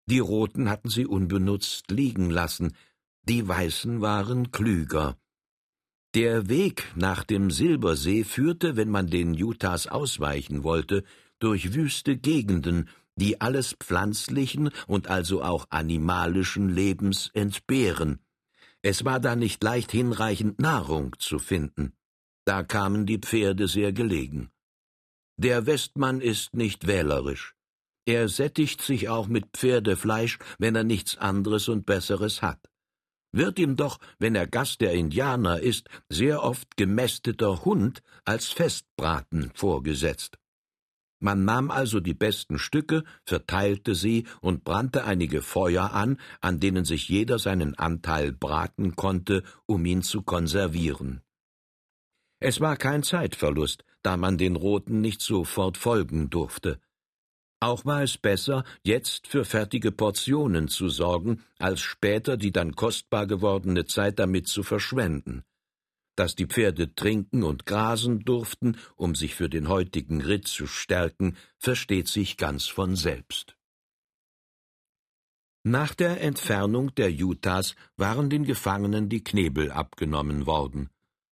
Die 0.08 0.18
Roten 0.18 0.68
hatten 0.68 0.90
sie 0.90 1.06
unbenutzt 1.06 1.92
liegen 1.92 2.32
lassen, 2.32 2.76
die 3.22 3.48
Weißen 3.48 4.02
waren 4.02 4.50
klüger. 4.50 5.16
Der 6.16 6.48
Weg 6.48 6.86
nach 6.96 7.24
dem 7.24 7.50
Silbersee 7.50 8.24
führte, 8.24 8.76
wenn 8.76 8.90
man 8.90 9.08
den 9.08 9.32
Utahs 9.32 9.88
ausweichen 9.88 10.64
wollte, 10.64 11.04
durch 11.40 11.74
wüste 11.74 12.18
Gegenden, 12.18 12.88
die 13.16 13.42
alles 13.42 13.74
pflanzlichen 13.74 14.70
und 14.86 15.08
also 15.08 15.42
auch 15.42 15.66
animalischen 15.72 16.70
Lebens 16.70 17.32
entbehren. 17.34 18.20
Es 18.84 19.06
war 19.06 19.20
da 19.20 19.36
nicht 19.36 19.64
leicht 19.64 19.92
hinreichend 19.92 20.60
Nahrung 20.60 21.16
zu 21.18 21.40
finden. 21.40 21.94
Da 22.46 22.62
kamen 22.62 23.08
die 23.08 23.18
Pferde 23.18 23.68
sehr 23.68 23.92
gelegen. 23.92 24.52
Der 25.38 25.66
Westmann 25.66 26.22
ist 26.22 26.54
nicht 26.54 26.86
wählerisch. 26.86 27.56
Er 28.06 28.30
sättigt 28.30 28.82
sich 28.82 29.10
auch 29.10 29.28
mit 29.28 29.46
Pferdefleisch, 29.54 30.38
wenn 30.60 30.76
er 30.76 30.84
nichts 30.84 31.18
anderes 31.18 31.70
und 31.70 31.88
Besseres 31.88 32.44
hat 32.44 32.70
wird 33.34 33.60
ihm 33.60 33.76
doch, 33.76 34.00
wenn 34.20 34.36
er 34.36 34.48
Gast 34.48 34.80
der 34.80 34.94
Indianer 34.94 35.60
ist, 35.60 35.90
sehr 36.08 36.44
oft 36.44 36.78
gemästeter 36.78 37.66
Hund 37.66 38.02
als 38.24 38.48
Festbraten 38.48 39.52
vorgesetzt. 39.54 40.38
Man 41.20 41.46
nahm 41.46 41.72
also 41.72 42.02
die 42.02 42.14
besten 42.14 42.60
Stücke, 42.60 43.04
verteilte 43.26 43.96
sie 43.96 44.28
und 44.42 44.66
brannte 44.66 45.06
einige 45.06 45.42
Feuer 45.42 45.94
an, 45.94 46.20
an 46.42 46.60
denen 46.60 46.84
sich 46.84 47.08
jeder 47.08 47.40
seinen 47.40 47.76
Anteil 47.76 48.34
braten 48.34 48.96
konnte, 48.96 49.44
um 49.66 49.86
ihn 49.86 50.02
zu 50.02 50.22
konservieren. 50.22 51.22
Es 52.42 52.60
war 52.60 52.76
kein 52.76 53.04
Zeitverlust, 53.04 53.86
da 54.02 54.18
man 54.18 54.38
den 54.38 54.58
Roten 54.58 55.00
nicht 55.00 55.22
sofort 55.22 55.78
folgen 55.78 56.30
durfte. 56.30 56.82
Auch 57.64 57.86
war 57.86 58.04
es 58.04 58.18
besser, 58.18 58.66
jetzt 58.84 59.26
für 59.26 59.46
fertige 59.46 59.94
Portionen 59.94 60.68
zu 60.68 60.90
sorgen, 60.90 61.42
als 61.60 61.80
später 61.80 62.36
die 62.36 62.52
dann 62.52 62.76
kostbar 62.76 63.26
gewordene 63.26 63.86
Zeit 63.86 64.20
damit 64.20 64.50
zu 64.50 64.64
verschwenden. 64.64 65.44
Dass 66.18 66.36
die 66.36 66.46
Pferde 66.46 66.94
trinken 66.94 67.42
und 67.42 67.66
grasen 67.66 68.20
durften, 68.26 68.76
um 68.98 69.16
sich 69.16 69.36
für 69.36 69.48
den 69.48 69.70
heutigen 69.70 70.20
Ritt 70.20 70.46
zu 70.46 70.68
stärken, 70.68 71.38
versteht 71.58 72.10
sich 72.10 72.36
ganz 72.36 72.66
von 72.68 72.98
selbst. 72.98 73.56
Nach 75.64 75.96
der 75.96 76.20
Entfernung 76.20 76.94
der 76.96 77.12
Utahs 77.12 77.76
waren 77.96 78.30
den 78.30 78.44
Gefangenen 78.44 79.08
die 79.08 79.24
Knebel 79.24 79.72
abgenommen 79.72 80.46
worden. 80.48 80.90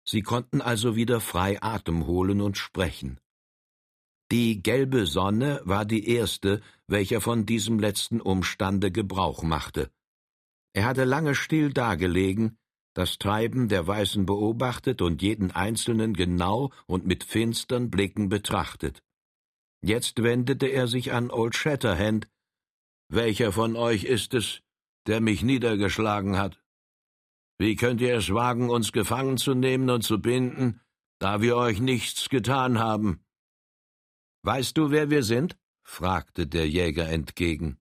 Sie 0.03 0.23
konnten 0.23 0.61
also 0.61 0.97
wieder 0.97 1.21
frei 1.21 1.63
Atem 1.63 2.09
holen 2.09 2.41
und 2.41 2.59
sprechen. 2.59 3.21
Die 4.33 4.61
gelbe 4.61 5.07
Sonne 5.07 5.61
war 5.65 5.85
die 5.85 6.09
erste, 6.09 6.61
welcher 6.89 7.21
von 7.21 7.47
diesem 7.47 7.79
letzten 7.79 8.21
Umstande 8.21 8.91
Gebrauch 8.91 9.43
machte. 9.45 9.91
Er 10.73 10.85
hatte 10.85 11.05
lange 11.05 11.35
still 11.35 11.73
dagelegen, 11.73 12.59
das 12.93 13.19
Treiben 13.19 13.69
der 13.69 13.87
Weißen 13.87 14.27
beobachtet 14.27 15.01
und 15.01 15.23
jeden 15.23 15.53
Einzelnen 15.53 16.15
genau 16.15 16.73
und 16.87 17.07
mit 17.07 17.25
finstern 17.25 17.91
Blicken 17.91 18.29
betrachtet. 18.29 19.03
Jetzt 19.83 20.23
wendete 20.23 20.67
er 20.67 20.89
sich 20.89 21.13
an 21.13 21.31
Old 21.31 21.55
Shatterhand. 21.55 22.29
Welcher 23.09 23.53
von 23.53 23.77
euch 23.77 24.05
ist 24.05 24.35
es, 24.35 24.63
der 25.07 25.21
mich 25.21 25.43
niedergeschlagen 25.43 26.37
hat. 26.37 26.61
Wie 27.59 27.77
könnt 27.77 28.01
ihr 28.01 28.17
es 28.17 28.33
wagen, 28.33 28.71
uns 28.71 28.93
gefangen 28.93 29.37
zu 29.37 29.55
nehmen 29.55 29.89
und 29.89 30.03
zu 30.03 30.21
binden, 30.21 30.81
da 31.21 31.41
wir 31.41 31.57
euch 31.57 31.81
nichts 31.81 32.29
getan 32.29 32.79
haben? 32.79 33.26
Weißt 34.47 34.77
du, 34.77 34.93
wer 34.93 35.11
wir 35.11 35.25
sind? 35.25 35.59
fragte 35.83 36.47
der 36.47 36.69
Jäger 36.69 37.09
entgegen. 37.09 37.81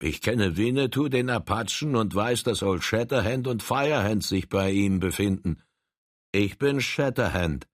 Ich 0.00 0.22
kenne 0.22 0.56
Winnetou, 0.56 1.08
den 1.08 1.28
Apachen, 1.28 1.94
und 1.94 2.14
weiß, 2.14 2.42
dass 2.42 2.62
Old 2.62 2.82
Shatterhand 2.82 3.46
und 3.46 3.62
Firehand 3.62 4.24
sich 4.24 4.48
bei 4.48 4.70
ihm 4.70 4.98
befinden. 4.98 5.62
Ich 6.32 6.56
bin 6.56 6.80
Shatterhand, 6.80 7.68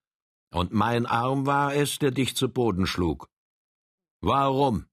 und 0.52 0.72
mein 0.72 1.06
Arm 1.06 1.46
war 1.46 1.72
es, 1.72 2.00
der 2.00 2.10
dich 2.10 2.34
zu 2.34 2.48
Boden 2.48 2.88
schlug. 2.88 3.30
Warum? 4.20 4.86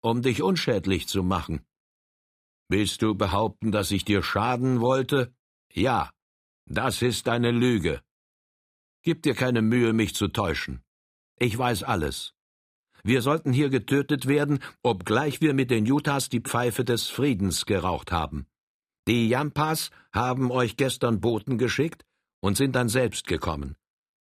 Um 0.00 0.22
dich 0.22 0.42
unschädlich 0.42 1.06
zu 1.06 1.22
machen. 1.22 1.66
Willst 2.70 3.02
du 3.02 3.14
behaupten, 3.14 3.70
dass 3.70 3.90
ich 3.90 4.06
dir 4.06 4.22
schaden 4.22 4.80
wollte? 4.80 5.34
Ja, 5.74 6.10
das 6.64 7.02
ist 7.02 7.28
eine 7.28 7.50
Lüge. 7.50 8.02
Gib 9.02 9.22
dir 9.24 9.34
keine 9.34 9.60
Mühe, 9.60 9.92
mich 9.92 10.14
zu 10.14 10.28
täuschen. 10.28 10.83
Ich 11.38 11.56
weiß 11.56 11.82
alles. 11.82 12.34
Wir 13.02 13.20
sollten 13.20 13.52
hier 13.52 13.68
getötet 13.68 14.26
werden, 14.26 14.60
obgleich 14.82 15.40
wir 15.40 15.52
mit 15.52 15.70
den 15.70 15.90
Utahs 15.90 16.28
die 16.28 16.40
Pfeife 16.40 16.84
des 16.84 17.08
Friedens 17.08 17.66
geraucht 17.66 18.12
haben. 18.12 18.46
Die 19.06 19.28
Yampas 19.28 19.90
haben 20.12 20.50
euch 20.50 20.76
gestern 20.76 21.20
Boten 21.20 21.58
geschickt 21.58 22.04
und 22.40 22.56
sind 22.56 22.74
dann 22.74 22.88
selbst 22.88 23.26
gekommen. 23.26 23.76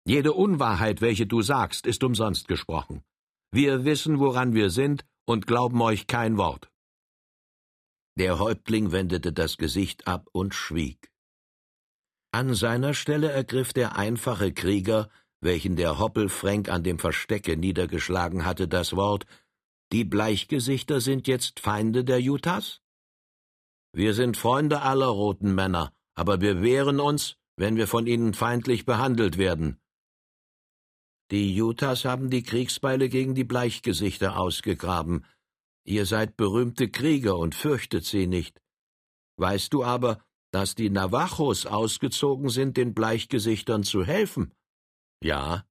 Jede 0.05 0.33
Unwahrheit, 0.33 1.01
welche 1.01 1.27
du 1.27 1.43
sagst, 1.43 1.87
ist 1.87 2.03
umsonst 2.03 2.49
gesprochen. 2.49 3.05
Wir 3.53 3.85
wissen, 3.85 4.19
woran 4.19 4.55
wir 4.55 4.71
sind 4.71 5.05
und 5.27 5.47
glauben 5.47 5.81
euch 5.81 6.09
kein 6.09 6.37
Wort. 6.37 6.69
Der 8.17 8.41
Häuptling 8.41 8.91
wendete 8.91 9.33
das 9.33 9.57
Gesicht 9.57 10.09
ab 10.09 10.29
und 10.33 10.55
schwieg. 10.55 11.13
An 12.33 12.55
seiner 12.55 12.95
Stelle 12.95 13.31
ergriff 13.31 13.73
der 13.73 13.97
einfache 13.97 14.53
Krieger, 14.53 15.09
welchen 15.43 15.77
der 15.77 15.99
Hoppelfränk 15.99 16.69
an 16.69 16.83
dem 16.83 16.99
Verstecke 16.99 17.57
niedergeschlagen 17.57 18.45
hatte, 18.45 18.69
das 18.69 18.97
Wort 18.97 19.27
Die 19.93 20.05
Bleichgesichter 20.05 21.01
sind 21.01 21.29
jetzt 21.29 21.61
Feinde 21.61 22.05
der 22.05 22.21
Utahs? 22.21 22.81
Wir 23.93 24.15
sind 24.15 24.37
Freunde 24.39 24.81
aller 24.81 25.09
roten 25.09 25.55
Männer, 25.55 25.93
aber 26.15 26.41
wir 26.41 26.63
wehren 26.63 27.01
uns, 27.01 27.37
wenn 27.57 27.77
wir 27.77 27.87
von 27.87 28.07
ihnen 28.07 28.33
feindlich 28.33 28.87
behandelt 28.87 29.37
werden. 29.37 29.79
Die 31.31 31.61
Utahs 31.61 32.05
haben 32.05 32.31
die 32.31 32.43
Kriegsbeile 32.43 33.09
gegen 33.09 33.35
die 33.35 33.45
Bleichgesichter 33.45 34.39
ausgegraben, 34.39 35.27
Ihr 35.85 36.07
seid 36.07 36.37
berühmte 36.37 36.89
Krieger 36.89 37.37
und 37.37 37.55
fürchtet 37.55 38.05
sie 38.05 38.27
nicht. 38.27 38.61
Weißt 39.37 39.73
du 39.73 39.83
aber, 39.83 40.23
dass 40.53 40.75
die 40.75 40.91
Navajos 40.91 41.67
ausgezogen 41.67 42.51
sind, 42.51 42.77
den 42.77 42.95
Bleichgesichtern 42.95 43.83
zu 43.83 44.05
helfen? 44.05 44.53
Ja. 45.23 45.65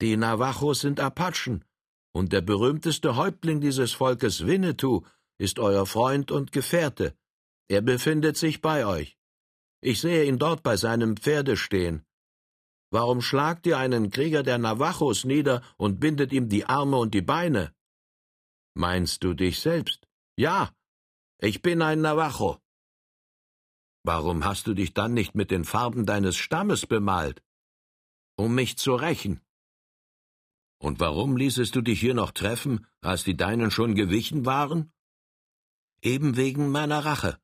Die 0.00 0.16
Navajos 0.16 0.80
sind 0.80 0.98
Apachen, 1.00 1.64
und 2.12 2.32
der 2.32 2.40
berühmteste 2.40 3.16
Häuptling 3.16 3.60
dieses 3.60 3.92
Volkes 3.92 4.46
Winnetou 4.46 5.04
ist 5.38 5.58
euer 5.58 5.86
Freund 5.86 6.30
und 6.30 6.52
Gefährte. 6.52 7.14
Er 7.68 7.82
befindet 7.82 8.36
sich 8.36 8.62
bei 8.62 8.86
euch. 8.86 9.18
Ich 9.82 10.00
sehe 10.00 10.24
ihn 10.24 10.38
dort 10.38 10.62
bei 10.62 10.76
seinem 10.76 11.16
Pferde 11.16 11.56
stehen. 11.56 12.04
Warum 12.90 13.20
schlagt 13.20 13.66
ihr 13.66 13.78
einen 13.78 14.10
Krieger 14.10 14.42
der 14.42 14.58
Navajos 14.58 15.24
nieder 15.24 15.62
und 15.76 16.00
bindet 16.00 16.32
ihm 16.32 16.48
die 16.48 16.64
Arme 16.64 16.96
und 16.96 17.12
die 17.12 17.22
Beine? 17.22 17.74
Meinst 18.74 19.22
du 19.24 19.34
dich 19.34 19.60
selbst? 19.60 20.08
Ja, 20.36 20.72
ich 21.40 21.60
bin 21.60 21.82
ein 21.82 22.00
Navajo. 22.00 22.58
Warum 24.04 24.44
hast 24.44 24.66
du 24.66 24.72
dich 24.72 24.94
dann 24.94 25.12
nicht 25.14 25.34
mit 25.34 25.50
den 25.50 25.64
Farben 25.64 26.06
deines 26.06 26.36
Stammes 26.36 26.86
bemalt? 26.86 27.42
Um 28.36 28.54
mich 28.54 28.76
zu 28.76 28.94
rächen. 28.94 29.40
Und 30.78 31.00
warum 31.00 31.38
ließest 31.38 31.74
du 31.74 31.80
dich 31.80 32.00
hier 32.00 32.12
noch 32.12 32.32
treffen, 32.32 32.86
als 33.00 33.24
die 33.24 33.36
Deinen 33.36 33.70
schon 33.70 33.94
gewichen 33.94 34.44
waren? 34.44 34.92
Eben 36.02 36.36
wegen 36.36 36.70
meiner 36.70 37.04
Rache. 37.06 37.38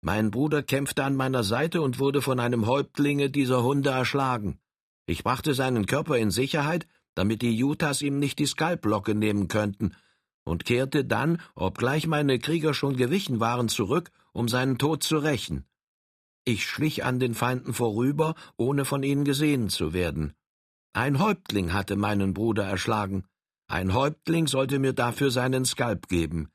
Mein 0.00 0.30
Bruder 0.30 0.62
kämpfte 0.62 1.04
an 1.04 1.14
meiner 1.14 1.44
Seite 1.44 1.82
und 1.82 1.98
wurde 1.98 2.22
von 2.22 2.40
einem 2.40 2.66
Häuptlinge 2.66 3.28
dieser 3.28 3.62
Hunde 3.62 3.90
erschlagen. 3.90 4.58
Ich 5.06 5.24
brachte 5.24 5.52
seinen 5.52 5.84
Körper 5.84 6.16
in 6.16 6.30
Sicherheit, 6.30 6.86
damit 7.14 7.42
die 7.42 7.62
Utahs 7.62 8.00
ihm 8.00 8.18
nicht 8.18 8.38
die 8.38 8.46
Skalplocke 8.46 9.14
nehmen 9.14 9.48
könnten, 9.48 9.94
und 10.44 10.64
kehrte 10.64 11.04
dann, 11.04 11.40
obgleich 11.54 12.06
meine 12.06 12.38
Krieger 12.38 12.74
schon 12.74 12.96
gewichen 12.96 13.40
waren, 13.40 13.68
zurück, 13.68 14.10
um 14.32 14.48
seinen 14.48 14.78
Tod 14.78 15.02
zu 15.02 15.18
rächen. 15.18 15.64
Ich 16.44 16.66
schlich 16.66 17.04
an 17.04 17.18
den 17.18 17.34
Feinden 17.34 17.72
vorüber, 17.72 18.34
ohne 18.56 18.84
von 18.84 19.02
ihnen 19.02 19.24
gesehen 19.24 19.70
zu 19.70 19.94
werden. 19.94 20.34
Ein 20.92 21.18
Häuptling 21.18 21.72
hatte 21.72 21.96
meinen 21.96 22.34
Bruder 22.34 22.64
erschlagen. 22.64 23.24
Ein 23.66 23.94
Häuptling 23.94 24.46
sollte 24.46 24.78
mir 24.78 24.92
dafür 24.92 25.30
seinen 25.30 25.64
Skalp 25.64 26.08
geben. 26.08 26.50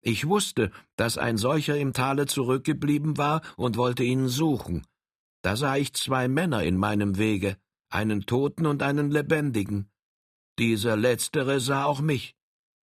Ich 0.00 0.26
wusste, 0.26 0.72
dass 0.96 1.18
ein 1.18 1.36
solcher 1.36 1.76
im 1.76 1.92
Tale 1.92 2.26
zurückgeblieben 2.26 3.18
war 3.18 3.42
und 3.56 3.76
wollte 3.76 4.02
ihn 4.02 4.28
suchen. 4.28 4.86
Da 5.42 5.56
sah 5.56 5.76
ich 5.76 5.92
zwei 5.92 6.26
Männer 6.26 6.64
in 6.64 6.76
meinem 6.76 7.18
Wege, 7.18 7.56
einen 7.90 8.26
Toten 8.26 8.66
und 8.66 8.82
einen 8.82 9.10
Lebendigen. 9.10 9.90
Dieser 10.58 10.96
letztere 10.96 11.60
sah 11.60 11.84
auch 11.84 12.00
mich. 12.00 12.34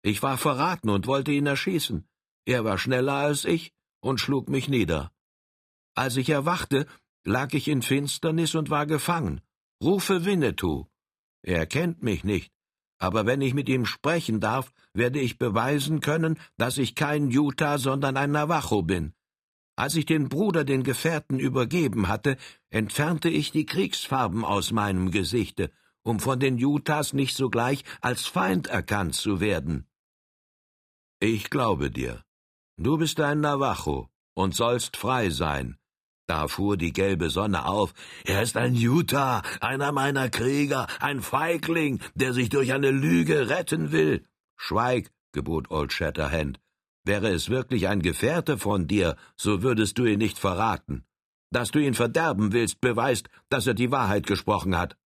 Ich 0.02 0.22
war 0.22 0.38
verraten 0.38 0.88
und 0.88 1.06
wollte 1.06 1.32
ihn 1.32 1.46
erschießen. 1.46 2.06
Er 2.46 2.64
war 2.64 2.78
schneller 2.78 3.14
als 3.14 3.44
ich 3.44 3.72
und 4.00 4.20
schlug 4.20 4.48
mich 4.48 4.68
nieder. 4.68 5.13
Als 5.94 6.16
ich 6.16 6.28
erwachte, 6.28 6.86
lag 7.24 7.52
ich 7.54 7.68
in 7.68 7.82
Finsternis 7.82 8.54
und 8.54 8.70
war 8.70 8.86
gefangen. 8.86 9.40
Rufe 9.82 10.24
Winnetou. 10.24 10.86
Er 11.42 11.66
kennt 11.66 12.02
mich 12.02 12.24
nicht, 12.24 12.52
aber 12.98 13.26
wenn 13.26 13.40
ich 13.40 13.54
mit 13.54 13.68
ihm 13.68 13.84
sprechen 13.84 14.40
darf, 14.40 14.72
werde 14.92 15.20
ich 15.20 15.38
beweisen 15.38 16.00
können, 16.00 16.38
dass 16.56 16.78
ich 16.78 16.94
kein 16.94 17.30
Utah, 17.30 17.78
sondern 17.78 18.16
ein 18.16 18.30
Navajo 18.30 18.82
bin. 18.82 19.12
Als 19.76 19.96
ich 19.96 20.06
den 20.06 20.28
Bruder 20.28 20.64
den 20.64 20.84
Gefährten 20.84 21.38
übergeben 21.38 22.08
hatte, 22.08 22.36
entfernte 22.70 23.28
ich 23.28 23.50
die 23.50 23.66
Kriegsfarben 23.66 24.44
aus 24.44 24.70
meinem 24.70 25.10
Gesichte, 25.10 25.70
um 26.02 26.20
von 26.20 26.38
den 26.38 26.62
Utahs 26.62 27.12
nicht 27.12 27.36
sogleich 27.36 27.84
als 28.00 28.26
Feind 28.26 28.68
erkannt 28.68 29.14
zu 29.14 29.40
werden. 29.40 29.86
Ich 31.20 31.50
glaube 31.50 31.90
dir. 31.90 32.22
Du 32.76 32.98
bist 32.98 33.20
ein 33.20 33.40
Navajo 33.40 34.08
und 34.34 34.54
sollst 34.54 34.96
frei 34.96 35.30
sein. 35.30 35.76
Da 36.26 36.48
fuhr 36.48 36.76
die 36.76 36.92
gelbe 36.92 37.28
Sonne 37.28 37.66
auf. 37.66 37.92
Er 38.24 38.42
ist 38.42 38.56
ein 38.56 38.74
Utah, 38.74 39.42
einer 39.60 39.92
meiner 39.92 40.30
Krieger, 40.30 40.86
ein 41.00 41.20
Feigling, 41.20 42.00
der 42.14 42.32
sich 42.32 42.48
durch 42.48 42.72
eine 42.72 42.90
Lüge 42.90 43.50
retten 43.50 43.92
will. 43.92 44.24
Schweig, 44.56 45.10
gebot 45.32 45.70
Old 45.70 45.92
Shatterhand. 45.92 46.60
Wäre 47.04 47.28
es 47.28 47.50
wirklich 47.50 47.88
ein 47.88 48.00
Gefährte 48.00 48.56
von 48.56 48.86
dir, 48.86 49.16
so 49.36 49.62
würdest 49.62 49.98
du 49.98 50.06
ihn 50.06 50.18
nicht 50.18 50.38
verraten. 50.38 51.04
Dass 51.50 51.70
du 51.70 51.78
ihn 51.78 51.94
verderben 51.94 52.52
willst, 52.52 52.80
beweist, 52.80 53.28
dass 53.50 53.66
er 53.66 53.74
die 53.74 53.90
Wahrheit 53.90 54.26
gesprochen 54.26 54.76
hat. 54.76 54.96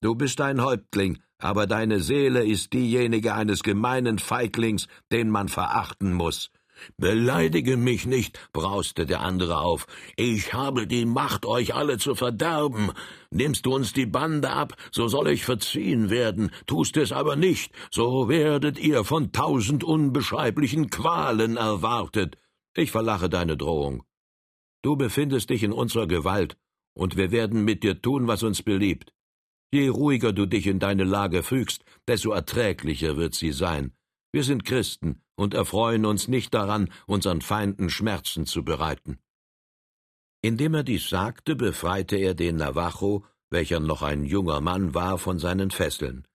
Du 0.00 0.14
bist 0.14 0.40
ein 0.40 0.62
Häuptling, 0.62 1.18
aber 1.38 1.66
deine 1.66 2.00
Seele 2.00 2.44
ist 2.46 2.72
diejenige 2.72 3.34
eines 3.34 3.62
gemeinen 3.62 4.18
Feiglings, 4.18 4.88
den 5.12 5.28
man 5.28 5.48
verachten 5.48 6.14
muss. 6.14 6.50
Beleidige 6.96 7.76
mich 7.76 8.06
nicht, 8.06 8.38
brauste 8.52 9.06
der 9.06 9.20
andere 9.20 9.58
auf. 9.58 9.86
Ich 10.16 10.52
habe 10.52 10.86
die 10.86 11.04
Macht, 11.04 11.46
euch 11.46 11.74
alle 11.74 11.98
zu 11.98 12.14
verderben. 12.14 12.92
Nimmst 13.30 13.66
du 13.66 13.74
uns 13.74 13.92
die 13.92 14.06
Bande 14.06 14.50
ab, 14.50 14.76
so 14.90 15.08
soll 15.08 15.28
ich 15.28 15.44
verziehen 15.44 16.10
werden. 16.10 16.50
Tust 16.66 16.96
es 16.96 17.12
aber 17.12 17.36
nicht, 17.36 17.72
so 17.90 18.28
werdet 18.28 18.78
ihr 18.78 19.04
von 19.04 19.32
tausend 19.32 19.84
unbeschreiblichen 19.84 20.90
Qualen 20.90 21.56
erwartet. 21.56 22.38
Ich 22.74 22.90
verlache 22.90 23.28
deine 23.28 23.56
Drohung. 23.56 24.02
Du 24.82 24.96
befindest 24.96 25.50
dich 25.50 25.62
in 25.62 25.72
unserer 25.72 26.06
Gewalt, 26.06 26.56
und 26.94 27.16
wir 27.16 27.30
werden 27.30 27.64
mit 27.64 27.84
dir 27.84 28.00
tun, 28.02 28.26
was 28.26 28.42
uns 28.42 28.62
beliebt. 28.62 29.12
Je 29.72 29.88
ruhiger 29.88 30.32
du 30.32 30.44
dich 30.44 30.66
in 30.66 30.78
deine 30.78 31.04
Lage 31.04 31.42
fügst, 31.42 31.84
desto 32.06 32.32
erträglicher 32.32 33.16
wird 33.16 33.34
sie 33.34 33.52
sein. 33.52 33.92
Wir 34.32 34.44
sind 34.44 34.64
Christen 34.64 35.22
und 35.42 35.54
erfreuen 35.54 36.06
uns 36.06 36.28
nicht 36.28 36.54
daran, 36.54 36.90
unseren 37.06 37.40
Feinden 37.40 37.90
Schmerzen 37.90 38.46
zu 38.46 38.64
bereiten. 38.64 39.18
Indem 40.40 40.74
er 40.74 40.82
dies 40.82 41.08
sagte, 41.08 41.54
befreite 41.54 42.16
er 42.16 42.34
den 42.34 42.56
Navajo, 42.56 43.24
welcher 43.50 43.80
noch 43.80 44.02
ein 44.02 44.24
junger 44.24 44.60
Mann 44.60 44.94
war, 44.94 45.18
von 45.18 45.38
seinen 45.38 45.70
Fesseln. 45.70 46.26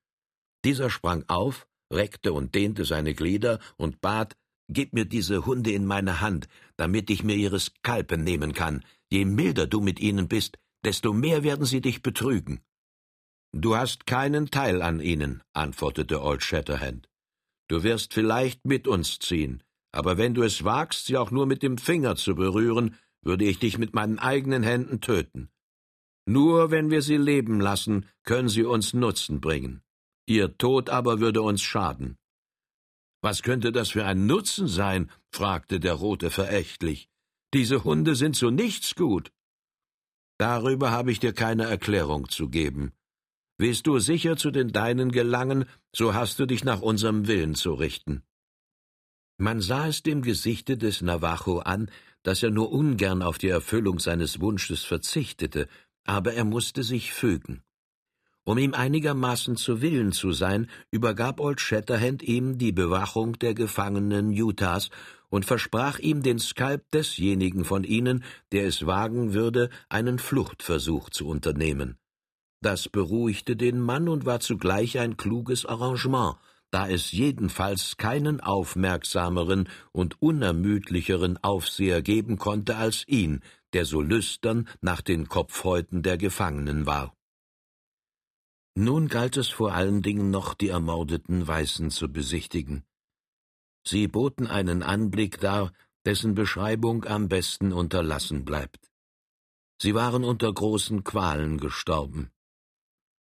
Dieser 0.64 0.88
sprang 0.90 1.24
auf, 1.28 1.66
reckte 1.92 2.32
und 2.32 2.54
dehnte 2.54 2.84
seine 2.84 3.14
Glieder 3.14 3.58
und 3.76 4.00
bat, 4.00 4.36
Gib 4.70 4.92
mir 4.92 5.06
diese 5.06 5.46
Hunde 5.46 5.72
in 5.72 5.86
meine 5.86 6.20
Hand, 6.20 6.46
damit 6.76 7.08
ich 7.08 7.24
mir 7.24 7.36
ihre 7.36 7.58
Skalpen 7.58 8.22
nehmen 8.22 8.52
kann. 8.52 8.84
Je 9.10 9.24
milder 9.24 9.66
du 9.66 9.80
mit 9.80 9.98
ihnen 9.98 10.28
bist, 10.28 10.58
desto 10.84 11.14
mehr 11.14 11.42
werden 11.42 11.64
sie 11.64 11.80
dich 11.80 12.02
betrügen. 12.02 12.60
Du 13.52 13.76
hast 13.76 14.06
keinen 14.06 14.50
Teil 14.50 14.82
an 14.82 15.00
ihnen, 15.00 15.42
antwortete 15.54 16.22
Old 16.22 16.42
Shatterhand. 16.42 17.07
Du 17.68 17.82
wirst 17.82 18.14
vielleicht 18.14 18.64
mit 18.64 18.88
uns 18.88 19.18
ziehen, 19.18 19.62
Aber 19.92 20.18
wenn 20.18 20.34
du 20.34 20.42
es 20.42 20.64
wagst, 20.64 21.06
sie 21.06 21.16
auch 21.16 21.30
nur 21.30 21.46
mit 21.46 21.62
dem 21.62 21.78
Finger 21.78 22.16
zu 22.16 22.34
berühren, 22.34 22.96
würde 23.22 23.44
ich 23.44 23.58
dich 23.58 23.78
mit 23.78 23.94
meinen 23.94 24.18
eigenen 24.18 24.62
Händen 24.62 25.00
töten. 25.00 25.50
Nur 26.26 26.70
wenn 26.70 26.90
wir 26.90 27.02
sie 27.02 27.16
leben 27.16 27.60
lassen, 27.60 28.06
können 28.24 28.48
sie 28.48 28.64
uns 28.64 28.92
Nutzen 28.92 29.40
bringen. 29.40 29.82
Ihr 30.26 30.58
Tod 30.58 30.90
aber 30.90 31.20
würde 31.20 31.40
uns 31.40 31.62
schaden. 31.62 32.18
Was 33.22 33.42
könnte 33.42 33.72
das 33.72 33.90
für 33.90 34.04
ein 34.04 34.26
Nutzen 34.26 34.68
sein? 34.68 35.10
fragte 35.32 35.80
der 35.80 35.94
Rote 35.94 36.30
verächtlich. 36.30 37.08
Diese 37.54 37.82
Hunde 37.82 38.14
sind 38.14 38.36
zu 38.36 38.50
nichts 38.50 38.94
gut. 38.94 39.32
Darüber 40.38 40.90
habe 40.90 41.10
ich 41.10 41.18
dir 41.18 41.32
keine 41.32 41.64
Erklärung 41.64 42.28
zu 42.28 42.48
geben. 42.48 42.92
Willst 43.60 43.88
du 43.88 43.98
sicher 43.98 44.36
zu 44.36 44.52
den 44.52 44.70
Deinen 44.70 45.10
gelangen, 45.10 45.64
so 45.92 46.14
hast 46.14 46.38
du 46.38 46.46
dich 46.46 46.62
nach 46.62 46.80
unserem 46.80 47.26
Willen 47.26 47.56
zu 47.56 47.74
richten. 47.74 48.22
Man 49.36 49.60
sah 49.60 49.88
es 49.88 50.04
dem 50.04 50.22
Gesichte 50.22 50.78
des 50.78 51.02
Navajo 51.02 51.58
an, 51.58 51.90
dass 52.22 52.44
er 52.44 52.50
nur 52.50 52.70
ungern 52.70 53.20
auf 53.20 53.36
die 53.36 53.48
Erfüllung 53.48 53.98
seines 53.98 54.40
Wunsches 54.40 54.84
verzichtete, 54.84 55.66
aber 56.04 56.34
er 56.34 56.44
musste 56.44 56.84
sich 56.84 57.12
fügen. 57.12 57.62
Um 58.44 58.58
ihm 58.58 58.74
einigermaßen 58.74 59.56
zu 59.56 59.82
Willen 59.82 60.12
zu 60.12 60.30
sein, 60.30 60.70
übergab 60.92 61.40
Old 61.40 61.60
Shatterhand 61.60 62.22
ihm 62.22 62.58
die 62.58 62.72
Bewachung 62.72 63.38
der 63.40 63.54
gefangenen 63.54 64.30
Utahs 64.30 64.88
und 65.30 65.44
versprach 65.44 65.98
ihm 65.98 66.22
den 66.22 66.38
Skalp 66.38 66.88
desjenigen 66.92 67.64
von 67.64 67.82
ihnen, 67.82 68.22
der 68.52 68.66
es 68.66 68.86
wagen 68.86 69.34
würde, 69.34 69.68
einen 69.88 70.18
Fluchtversuch 70.18 71.10
zu 71.10 71.26
unternehmen. 71.26 71.98
Das 72.60 72.88
beruhigte 72.88 73.56
den 73.56 73.80
Mann 73.80 74.08
und 74.08 74.26
war 74.26 74.40
zugleich 74.40 74.98
ein 74.98 75.16
kluges 75.16 75.64
Arrangement, 75.64 76.36
da 76.70 76.88
es 76.88 77.12
jedenfalls 77.12 77.96
keinen 77.96 78.40
aufmerksameren 78.40 79.68
und 79.92 80.20
unermüdlicheren 80.20 81.36
Aufseher 81.38 82.02
geben 82.02 82.36
konnte 82.36 82.76
als 82.76 83.06
ihn, 83.06 83.42
der 83.72 83.84
so 83.84 84.00
lüstern 84.00 84.68
nach 84.80 85.00
den 85.00 85.28
Kopfhäuten 85.28 86.02
der 86.02 86.18
Gefangenen 86.18 86.86
war. 86.86 87.14
Nun 88.74 89.08
galt 89.08 89.36
es 89.36 89.48
vor 89.48 89.72
allen 89.72 90.02
Dingen 90.02 90.30
noch, 90.30 90.54
die 90.54 90.68
ermordeten 90.68 91.46
Weißen 91.46 91.90
zu 91.90 92.12
besichtigen. 92.12 92.84
Sie 93.84 94.06
boten 94.06 94.46
einen 94.46 94.82
Anblick 94.82 95.40
dar, 95.40 95.72
dessen 96.04 96.34
Beschreibung 96.34 97.04
am 97.04 97.28
besten 97.28 97.72
unterlassen 97.72 98.44
bleibt. 98.44 98.90
Sie 99.80 99.94
waren 99.94 100.24
unter 100.24 100.52
großen 100.52 101.04
Qualen 101.04 101.58
gestorben. 101.58 102.30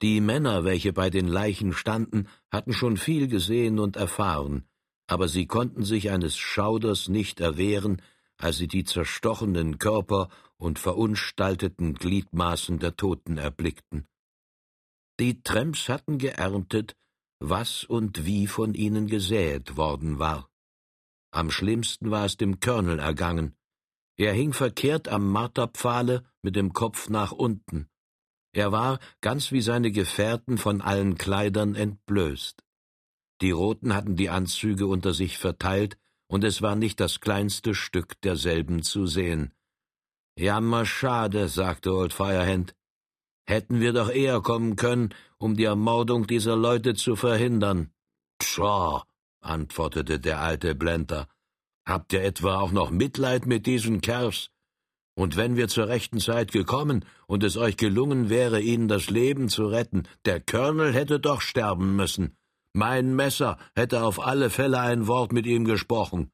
Die 0.04 0.20
Männer, 0.20 0.66
welche 0.66 0.92
bei 0.92 1.10
den 1.10 1.30
Leichen 1.30 1.72
standen, 1.72 2.28
hatten 2.52 2.74
schon 2.74 2.98
viel 2.98 3.30
gesehen 3.30 3.80
und 3.80 3.96
erfahren, 3.96 4.68
aber 5.08 5.30
sie 5.30 5.48
konnten 5.48 5.86
sich 5.86 6.12
eines 6.12 6.36
Schauders 6.38 7.08
nicht 7.08 7.40
erwehren, 7.40 8.02
als 8.36 8.58
sie 8.58 8.68
die 8.68 8.84
zerstochenen 8.84 9.78
Körper 9.78 10.28
und 10.58 10.78
verunstalteten 10.78 11.94
Gliedmaßen 11.94 12.80
der 12.80 12.98
Toten 12.98 13.38
erblickten. 13.38 14.06
Die 15.22 15.42
Tramps 15.42 15.88
hatten 15.88 16.18
geerntet, 16.18 16.98
was 17.40 17.86
und 17.86 18.26
wie 18.26 18.48
von 18.48 18.74
ihnen 18.74 19.08
gesäet 19.08 19.78
worden 19.78 20.20
war. 20.20 20.50
Am 21.32 21.50
schlimmsten 21.50 22.12
war 22.12 22.26
es 22.26 22.36
dem 22.36 22.60
Colonel 22.60 23.00
ergangen. 23.00 23.56
Er 24.18 24.34
hing 24.34 24.52
verkehrt 24.52 25.08
am 25.08 25.32
Marterpfahle 25.32 26.26
mit 26.42 26.58
dem 26.58 26.74
Kopf 26.74 27.08
nach 27.08 27.32
unten. 27.32 27.88
Er 28.54 28.72
war, 28.72 29.00
ganz 29.22 29.52
wie 29.52 29.62
seine 29.62 29.92
Gefährten, 29.92 30.58
von 30.58 30.82
allen 30.82 31.18
Kleidern 31.18 31.76
entblößt. 31.76 32.64
Die 33.42 33.52
Roten 33.52 33.94
hatten 33.96 34.16
die 34.16 34.30
Anzüge 34.30 34.86
unter 34.88 35.14
sich 35.14 35.38
verteilt, 35.38 35.98
und 36.28 36.44
es 36.44 36.62
war 36.62 36.76
nicht 36.76 37.00
das 37.00 37.20
kleinste 37.20 37.76
Stück 37.76 38.22
derselben 38.22 38.84
zu 38.84 39.08
sehen. 39.08 39.54
Jammer 40.38 40.86
schade, 40.86 41.48
sagte 41.48 41.94
Old 41.94 42.14
Firehand. 42.14 42.76
Hätten 43.46 43.82
wir 43.82 43.92
doch 43.92 44.10
eher 44.10 44.39
kommen 44.42 44.76
können, 44.76 45.13
um 45.38 45.56
die 45.56 45.66
Ermordung 45.66 46.28
dieser 46.28 46.56
Leute 46.56 46.94
zu 46.94 47.16
verhindern. 47.16 47.92
Pshaw, 48.39 49.04
antwortete 49.42 50.20
der 50.20 50.39
alte 50.39 50.76
Blender. 50.76 51.28
Habt 51.86 52.13
ihr 52.13 52.24
etwa 52.24 52.60
auch 52.60 52.72
noch 52.72 52.92
Mitleid 52.92 53.46
mit 53.46 53.66
diesen 53.66 54.00
Kerls? 54.00 54.53
Und 55.15 55.38
wenn 55.38 55.56
wir 55.56 55.67
zur 55.67 55.88
rechten 55.88 56.19
Zeit 56.19 56.52
gekommen 56.52 57.06
und 57.28 57.43
es 57.43 57.56
euch 57.56 57.78
gelungen 57.78 58.30
wäre, 58.30 58.60
ihnen 58.62 58.88
das 58.88 59.10
Leben 59.10 59.47
zu 59.47 59.67
retten, 59.67 60.08
der 60.26 60.39
Colonel 60.39 60.93
hätte 60.93 61.19
doch 61.19 61.41
sterben 61.41 61.95
müssen. 61.95 62.36
Mein 62.73 63.15
Messer 63.15 63.58
hätte 63.76 64.04
auf 64.04 64.19
alle 64.19 64.49
Fälle 64.49 64.80
ein 64.80 65.06
Wort 65.08 65.32
mit 65.32 65.45
ihm 65.45 65.65
gesprochen. 65.65 66.32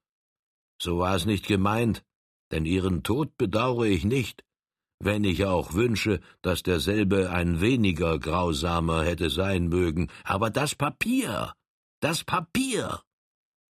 So 0.81 0.99
war 0.99 1.15
es 1.15 1.25
nicht 1.25 1.45
gemeint, 1.45 2.03
denn 2.51 2.65
ihren 2.65 3.03
Tod 3.03 3.35
bedaure 3.37 3.87
ich 3.87 4.05
nicht, 4.05 4.45
wenn 4.99 5.25
ich 5.25 5.45
auch 5.45 5.73
wünsche, 5.73 6.21
dass 6.41 6.63
derselbe 6.63 7.31
ein 7.31 7.59
weniger 7.59 8.17
grausamer 8.17 9.03
hätte 9.03 9.29
sein 9.29 9.67
mögen, 9.67 10.09
aber 10.23 10.49
das 10.49 10.75
Papier, 10.75 11.53
das 11.99 12.23
Papier, 12.23 13.01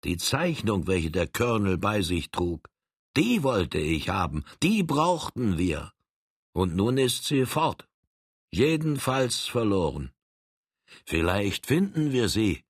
die 0.05 0.19
Zeichnung, 0.19 0.87
welche 0.87 1.11
der 1.11 1.27
Colonel 1.27 1.79
bei 1.79 2.03
sich 2.03 2.31
trug, 2.31 2.69
die 3.19 3.43
wollte 3.43 3.79
ich 3.79 4.09
haben, 4.09 4.45
die 4.63 4.83
brauchten 4.83 5.59
wir. 5.59 5.93
Und 6.53 6.77
nun 6.77 6.99
ist 6.99 7.25
sie 7.25 7.47
fort. 7.47 7.89
Jedenfalls 8.53 9.47
verloren. 9.47 10.13
Vielleicht 11.05 11.67
finden 11.67 12.13
wir 12.13 12.29
sie. 12.29 12.63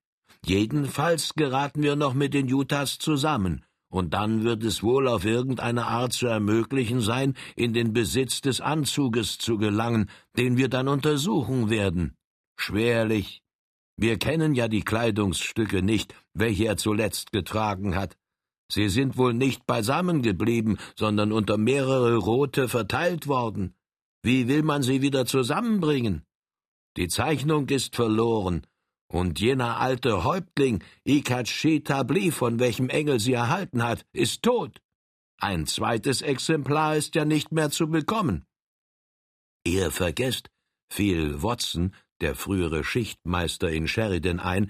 Jedenfalls 0.43 1.35
geraten 1.35 1.83
wir 1.83 1.95
noch 1.95 2.13
mit 2.13 2.33
den 2.33 2.51
Utahs 2.51 2.97
zusammen, 2.97 3.63
und 3.89 4.13
dann 4.13 4.43
wird 4.43 4.63
es 4.63 4.83
wohl 4.83 5.07
auf 5.07 5.25
irgendeine 5.25 5.85
Art 5.85 6.13
zu 6.13 6.27
ermöglichen 6.27 7.01
sein, 7.01 7.35
in 7.55 7.73
den 7.73 7.93
Besitz 7.93 8.41
des 8.41 8.61
Anzuges 8.61 9.37
zu 9.37 9.57
gelangen, 9.57 10.09
den 10.37 10.57
wir 10.57 10.69
dann 10.69 10.87
untersuchen 10.87 11.69
werden. 11.69 12.15
Schwerlich. 12.55 13.41
Wir 13.97 14.17
kennen 14.17 14.53
ja 14.55 14.67
die 14.67 14.83
Kleidungsstücke 14.83 15.81
nicht, 15.81 16.15
welche 16.33 16.65
er 16.65 16.77
zuletzt 16.77 17.31
getragen 17.31 17.95
hat. 17.95 18.15
Sie 18.71 18.89
sind 18.89 19.17
wohl 19.17 19.33
nicht 19.33 19.65
beisammen 19.65 20.21
geblieben, 20.21 20.77
sondern 20.95 21.31
unter 21.31 21.57
mehrere 21.57 22.17
Rote 22.17 22.69
verteilt 22.69 23.27
worden. 23.27 23.75
Wie 24.21 24.47
will 24.47 24.63
man 24.63 24.83
sie 24.83 25.01
wieder 25.01 25.25
zusammenbringen? 25.25 26.23
Die 26.97 27.07
Zeichnung 27.07 27.67
ist 27.69 27.95
verloren, 27.95 28.65
und 29.11 29.39
jener 29.39 29.79
alte 29.79 30.23
Häuptling, 30.23 30.83
Ikachi 31.03 31.81
Tabli, 31.83 32.31
von 32.31 32.59
welchem 32.59 32.89
Engel 32.89 33.19
sie 33.19 33.33
erhalten 33.33 33.83
hat, 33.83 34.05
ist 34.13 34.43
tot. 34.43 34.81
Ein 35.39 35.65
zweites 35.65 36.21
Exemplar 36.21 36.95
ist 36.95 37.15
ja 37.15 37.25
nicht 37.25 37.51
mehr 37.51 37.71
zu 37.71 37.87
bekommen. 37.87 38.45
Ihr 39.65 39.91
vergesst, 39.91 40.49
fiel 40.91 41.41
Watson, 41.41 41.95
der 42.21 42.35
frühere 42.35 42.83
Schichtmeister 42.83 43.71
in 43.71 43.87
Sheridan, 43.87 44.39
ein, 44.39 44.69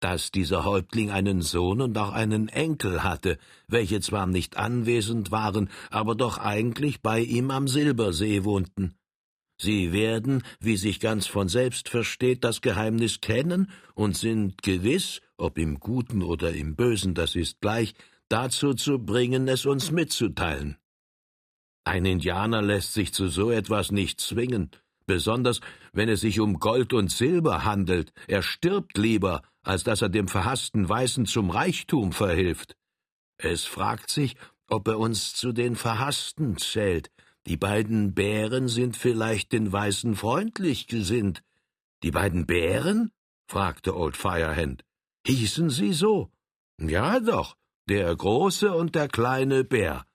dass 0.00 0.30
dieser 0.30 0.64
Häuptling 0.64 1.10
einen 1.10 1.42
Sohn 1.42 1.80
und 1.80 1.96
auch 1.98 2.12
einen 2.12 2.48
Enkel 2.48 3.02
hatte, 3.02 3.38
welche 3.68 4.00
zwar 4.00 4.26
nicht 4.26 4.56
anwesend 4.56 5.30
waren, 5.30 5.70
aber 5.90 6.14
doch 6.14 6.38
eigentlich 6.38 7.00
bei 7.00 7.20
ihm 7.20 7.50
am 7.50 7.66
Silbersee 7.68 8.44
wohnten. 8.44 8.94
Sie 9.58 9.92
werden, 9.92 10.42
wie 10.60 10.76
sich 10.76 11.00
ganz 11.00 11.26
von 11.26 11.48
selbst 11.48 11.88
versteht, 11.88 12.44
das 12.44 12.60
Geheimnis 12.60 13.22
kennen 13.22 13.70
und 13.94 14.16
sind 14.16 14.62
gewiss, 14.62 15.22
ob 15.38 15.56
im 15.56 15.80
Guten 15.80 16.22
oder 16.22 16.52
im 16.52 16.76
Bösen, 16.76 17.14
das 17.14 17.34
ist 17.34 17.60
gleich, 17.60 17.94
dazu 18.28 18.74
zu 18.74 18.98
bringen, 18.98 19.48
es 19.48 19.64
uns 19.64 19.90
mitzuteilen. 19.90 20.76
Ein 21.84 22.04
Indianer 22.04 22.60
lässt 22.60 22.92
sich 22.92 23.14
zu 23.14 23.28
so 23.28 23.50
etwas 23.50 23.92
nicht 23.92 24.20
zwingen, 24.20 24.70
besonders 25.06 25.60
wenn 25.92 26.08
es 26.08 26.20
sich 26.20 26.40
um 26.40 26.58
Gold 26.58 26.92
und 26.92 27.10
Silber 27.10 27.64
handelt, 27.64 28.12
er 28.26 28.42
stirbt 28.42 28.98
lieber, 28.98 29.42
als 29.66 29.82
dass 29.82 30.00
er 30.00 30.08
dem 30.08 30.28
verhassten 30.28 30.88
Weißen 30.88 31.26
zum 31.26 31.50
Reichtum 31.50 32.12
verhilft. 32.12 32.76
Es 33.36 33.64
fragt 33.64 34.10
sich, 34.10 34.36
ob 34.68 34.86
er 34.88 34.98
uns 34.98 35.34
zu 35.34 35.52
den 35.52 35.74
Verhassten 35.74 36.56
zählt. 36.56 37.10
Die 37.46 37.56
beiden 37.56 38.14
Bären 38.14 38.68
sind 38.68 38.96
vielleicht 38.96 39.52
den 39.52 39.72
Weißen 39.72 40.14
freundlich 40.14 40.86
gesinnt. 40.86 41.42
Die 42.02 42.12
beiden 42.12 42.46
Bären? 42.46 43.10
fragte 43.48 43.96
Old 43.96 44.16
Firehand. 44.16 44.84
Hießen 45.26 45.70
sie 45.70 45.92
so? 45.92 46.30
Ja 46.80 47.18
doch, 47.20 47.56
der 47.88 48.14
große 48.14 48.72
und 48.72 48.94
der 48.94 49.08
kleine 49.08 49.64
Bär. 49.64 50.06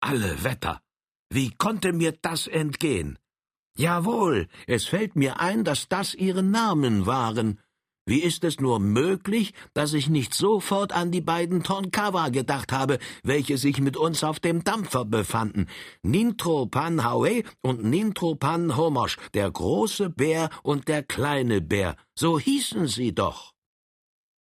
Alle 0.00 0.44
Wetter. 0.44 0.80
Wie 1.30 1.50
konnte 1.50 1.92
mir 1.92 2.12
das 2.12 2.46
entgehen? 2.46 3.18
Jawohl, 3.76 4.48
es 4.66 4.86
fällt 4.86 5.16
mir 5.16 5.40
ein, 5.40 5.64
dass 5.64 5.88
das 5.88 6.14
ihre 6.14 6.42
Namen 6.42 7.06
waren. 7.06 7.60
Wie 8.08 8.22
ist 8.22 8.44
es 8.44 8.60
nur 8.60 8.78
möglich, 8.78 9.52
dass 9.74 9.92
ich 9.92 10.08
nicht 10.08 10.32
sofort 10.32 10.92
an 10.92 11.10
die 11.10 11.20
beiden 11.20 11.64
Tonkawa 11.64 12.28
gedacht 12.28 12.72
habe, 12.72 13.00
welche 13.24 13.58
sich 13.58 13.80
mit 13.80 13.96
uns 13.96 14.22
auf 14.22 14.38
dem 14.38 14.62
Dampfer 14.62 15.04
befanden? 15.04 15.66
Nintro 16.02 16.66
Pan 16.66 17.02
Haue 17.02 17.42
und 17.62 17.82
Nintro 17.82 18.36
Pan 18.36 18.76
Homosch, 18.76 19.16
der 19.34 19.50
große 19.50 20.08
Bär 20.08 20.50
und 20.62 20.86
der 20.86 21.02
kleine 21.02 21.60
Bär, 21.60 21.96
so 22.14 22.38
hießen 22.38 22.86
sie 22.86 23.12
doch. 23.12 23.54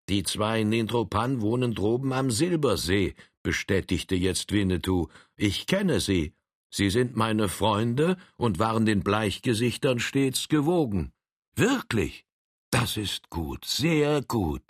Die 0.10 0.24
zwei 0.24 0.64
Nintropan 0.64 1.42
wohnen 1.42 1.76
droben 1.76 2.12
am 2.12 2.32
Silbersee, 2.32 3.14
bestätigte 3.44 4.16
jetzt 4.16 4.52
Winnetou. 4.52 5.08
Ich 5.38 5.68
kenne 5.68 6.00
sie. 6.00 6.34
Sie 6.72 6.90
sind 6.90 7.16
meine 7.16 7.50
Freunde 7.50 8.18
und 8.36 8.58
waren 8.58 8.88
den 8.88 9.04
Bleichgesichtern 9.04 10.00
stets 10.00 10.50
gewogen. 10.50 11.14
Wirklich? 11.56 12.26
Das 12.74 12.98
ist 12.98 13.30
gut, 13.30 13.66
sehr 13.66 14.24
gut. 14.24 14.64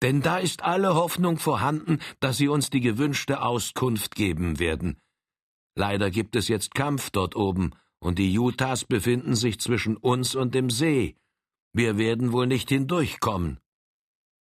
Denn 0.00 0.20
da 0.20 0.38
ist 0.38 0.62
alle 0.62 0.94
Hoffnung 0.94 1.40
vorhanden, 1.40 1.98
dass 2.20 2.36
sie 2.36 2.46
uns 2.46 2.70
die 2.70 2.80
gewünschte 2.80 3.42
Auskunft 3.42 4.14
geben 4.14 4.60
werden. 4.60 5.00
Leider 5.74 6.12
gibt 6.12 6.36
es 6.36 6.46
jetzt 6.46 6.76
Kampf 6.76 7.10
dort 7.10 7.34
oben, 7.34 7.72
und 7.98 8.20
die 8.20 8.38
Utahs 8.38 8.84
befinden 8.84 9.34
sich 9.34 9.58
zwischen 9.58 9.96
uns 9.96 10.36
und 10.36 10.54
dem 10.54 10.70
See. 10.70 11.16
Wir 11.72 11.98
werden 11.98 12.30
wohl 12.30 12.46
nicht 12.46 12.68
hindurchkommen. 12.68 13.58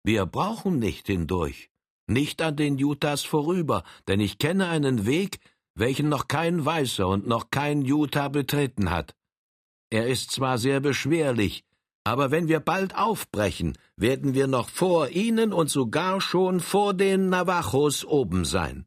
Wir 0.03 0.25
brauchen 0.25 0.77
nicht 0.77 1.07
hindurch, 1.07 1.69
nicht 2.07 2.41
an 2.41 2.57
den 2.57 2.83
Utahs 2.83 3.23
vorüber, 3.23 3.85
denn 4.09 4.19
ich 4.19 4.39
kenne 4.39 4.67
einen 4.67 5.05
Weg, 5.05 5.39
welchen 5.73 6.09
noch 6.09 6.27
kein 6.27 6.65
Weißer 6.65 7.07
und 7.07 7.27
noch 7.27 7.49
kein 7.49 7.81
Utah 7.81 8.27
betreten 8.27 8.89
hat. 8.89 9.15
Er 9.89 10.07
ist 10.07 10.31
zwar 10.31 10.57
sehr 10.57 10.81
beschwerlich, 10.81 11.63
aber 12.03 12.31
wenn 12.31 12.47
wir 12.47 12.59
bald 12.59 12.95
aufbrechen, 12.95 13.77
werden 13.95 14.33
wir 14.33 14.47
noch 14.47 14.69
vor 14.69 15.09
ihnen 15.09 15.53
und 15.53 15.69
sogar 15.69 16.19
schon 16.19 16.59
vor 16.59 16.93
den 16.93 17.29
Navajos 17.29 18.03
oben 18.03 18.43
sein. 18.45 18.85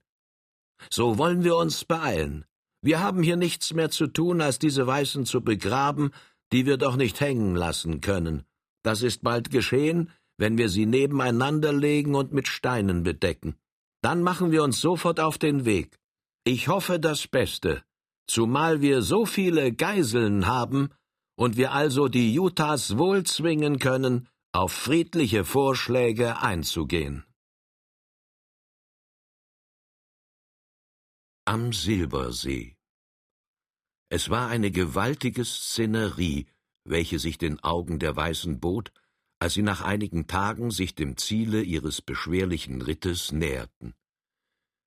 So 0.91 1.17
wollen 1.17 1.43
wir 1.43 1.57
uns 1.57 1.85
beeilen. 1.85 2.45
Wir 2.83 3.01
haben 3.01 3.23
hier 3.23 3.37
nichts 3.37 3.73
mehr 3.73 3.91
zu 3.91 4.07
tun, 4.07 4.41
als 4.41 4.59
diese 4.59 4.87
Weißen 4.87 5.25
zu 5.25 5.43
begraben, 5.43 6.11
die 6.53 6.67
wir 6.67 6.77
doch 6.77 6.97
nicht 6.97 7.21
hängen 7.21 7.57
lassen 7.57 8.01
können. 8.01 8.45
Das 8.83 9.03
ist 9.03 9.23
bald 9.23 9.51
geschehen, 9.51 10.11
wenn 10.37 10.59
wir 10.59 10.69
sie 10.69 10.87
nebeneinander 10.87 11.73
legen 11.73 12.15
und 12.15 12.33
mit 12.33 12.47
Steinen 12.47 13.03
bedecken. 13.03 13.57
Dann 14.03 14.23
machen 14.23 14.53
wir 14.53 14.63
uns 14.63 14.81
sofort 14.81 15.19
auf 15.19 15.39
den 15.39 15.65
Weg. 15.65 15.99
Ich 16.45 16.69
hoffe 16.69 17.01
das 17.01 17.27
Beste, 17.27 17.83
zumal 18.29 18.83
wir 18.83 19.03
so 19.03 19.25
viele 19.27 19.73
Geiseln 19.73 20.47
haben 20.47 20.91
und 21.37 21.57
wir 21.57 21.72
also 21.72 22.09
die 22.09 22.38
Utahs 22.38 22.96
wohl 22.99 23.25
zwingen 23.25 23.79
können, 23.79 24.29
auf 24.53 24.72
friedliche 24.72 25.44
Vorschläge 25.44 26.40
einzugehen. 26.40 27.25
Am 31.44 31.72
Silbersee 31.72 32.75
Es 34.09 34.31
war 34.31 34.49
eine 34.49 34.70
gewaltige 34.70 35.44
Szenerie, 35.44 36.46
welche 36.85 37.18
sich 37.18 37.38
den 37.38 37.62
Augen 37.62 37.99
der 37.99 38.16
Weißen 38.16 38.59
bot, 38.59 38.92
als 39.38 39.55
sie 39.55 39.62
nach 39.62 39.83
einigen 39.83 40.27
Tagen 40.27 40.70
sich 40.70 40.94
dem 40.94 41.16
Ziele 41.16 41.62
ihres 41.62 42.01
beschwerlichen 42.01 42.81
Rittes 42.81 43.33
näherten. 43.33 43.94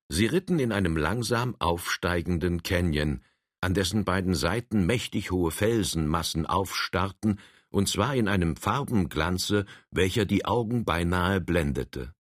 Sie 0.10 0.26
ritten 0.26 0.58
in 0.58 0.72
einem 0.72 0.98
langsam 0.98 1.56
aufsteigenden 1.60 2.64
Canyon, 2.64 3.24
an 3.62 3.74
dessen 3.74 4.06
beiden 4.06 4.36
Seiten 4.36 4.86
mächtig 4.86 5.32
hohe 5.32 5.52
Felsenmassen 5.52 6.46
aufstarrten, 6.46 7.40
und 7.70 7.88
zwar 7.88 8.16
in 8.16 8.28
einem 8.28 8.56
Farbenglanze, 8.56 9.66
welcher 9.92 10.26
die 10.26 10.46
Augen 10.46 10.86
beinahe 10.86 11.40
blendete. 11.42 12.14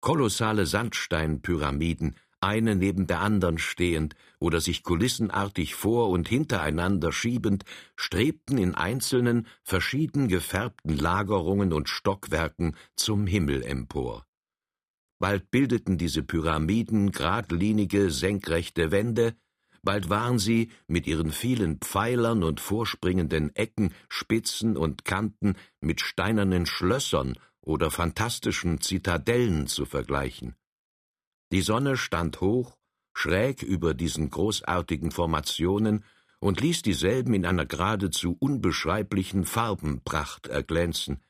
Kolossale 0.00 0.66
Sandsteinpyramiden 0.66 2.14
eine 2.40 2.76
neben 2.76 3.06
der 3.06 3.20
andern 3.20 3.58
stehend 3.58 4.14
oder 4.38 4.60
sich 4.60 4.82
kulissenartig 4.84 5.74
vor 5.74 6.08
und 6.10 6.28
hintereinander 6.28 7.12
schiebend, 7.12 7.64
strebten 7.96 8.58
in 8.58 8.74
einzelnen, 8.74 9.46
verschieden 9.62 10.28
gefärbten 10.28 10.96
Lagerungen 10.96 11.72
und 11.72 11.88
Stockwerken 11.88 12.76
zum 12.94 13.26
Himmel 13.26 13.62
empor. 13.62 14.24
Bald 15.18 15.50
bildeten 15.50 15.98
diese 15.98 16.22
Pyramiden 16.22 17.10
geradlinige, 17.10 18.10
senkrechte 18.12 18.92
Wände, 18.92 19.34
bald 19.82 20.08
waren 20.10 20.38
sie 20.38 20.70
mit 20.86 21.06
ihren 21.06 21.32
vielen 21.32 21.78
Pfeilern 21.78 22.42
und 22.42 22.60
vorspringenden 22.60 23.54
Ecken, 23.54 23.94
Spitzen 24.08 24.76
und 24.76 25.04
Kanten 25.04 25.54
mit 25.80 26.00
steinernen 26.00 26.66
Schlössern 26.66 27.38
oder 27.60 27.90
fantastischen 27.90 28.80
Zitadellen 28.80 29.66
zu 29.66 29.84
vergleichen. 29.84 30.54
Die 31.52 31.60
Sonne 31.60 31.96
stand 31.96 32.40
hoch, 32.40 32.76
schräg 33.14 33.62
über 33.62 33.94
diesen 33.94 34.30
großartigen 34.30 35.10
Formationen 35.10 36.04
und 36.40 36.60
ließ 36.60 36.82
dieselben 36.82 37.34
in 37.34 37.46
einer 37.46 37.66
geradezu 37.66 38.36
unbeschreiblichen 38.38 39.44
Farbenpracht 39.44 40.46
erglänzen. 40.46 41.22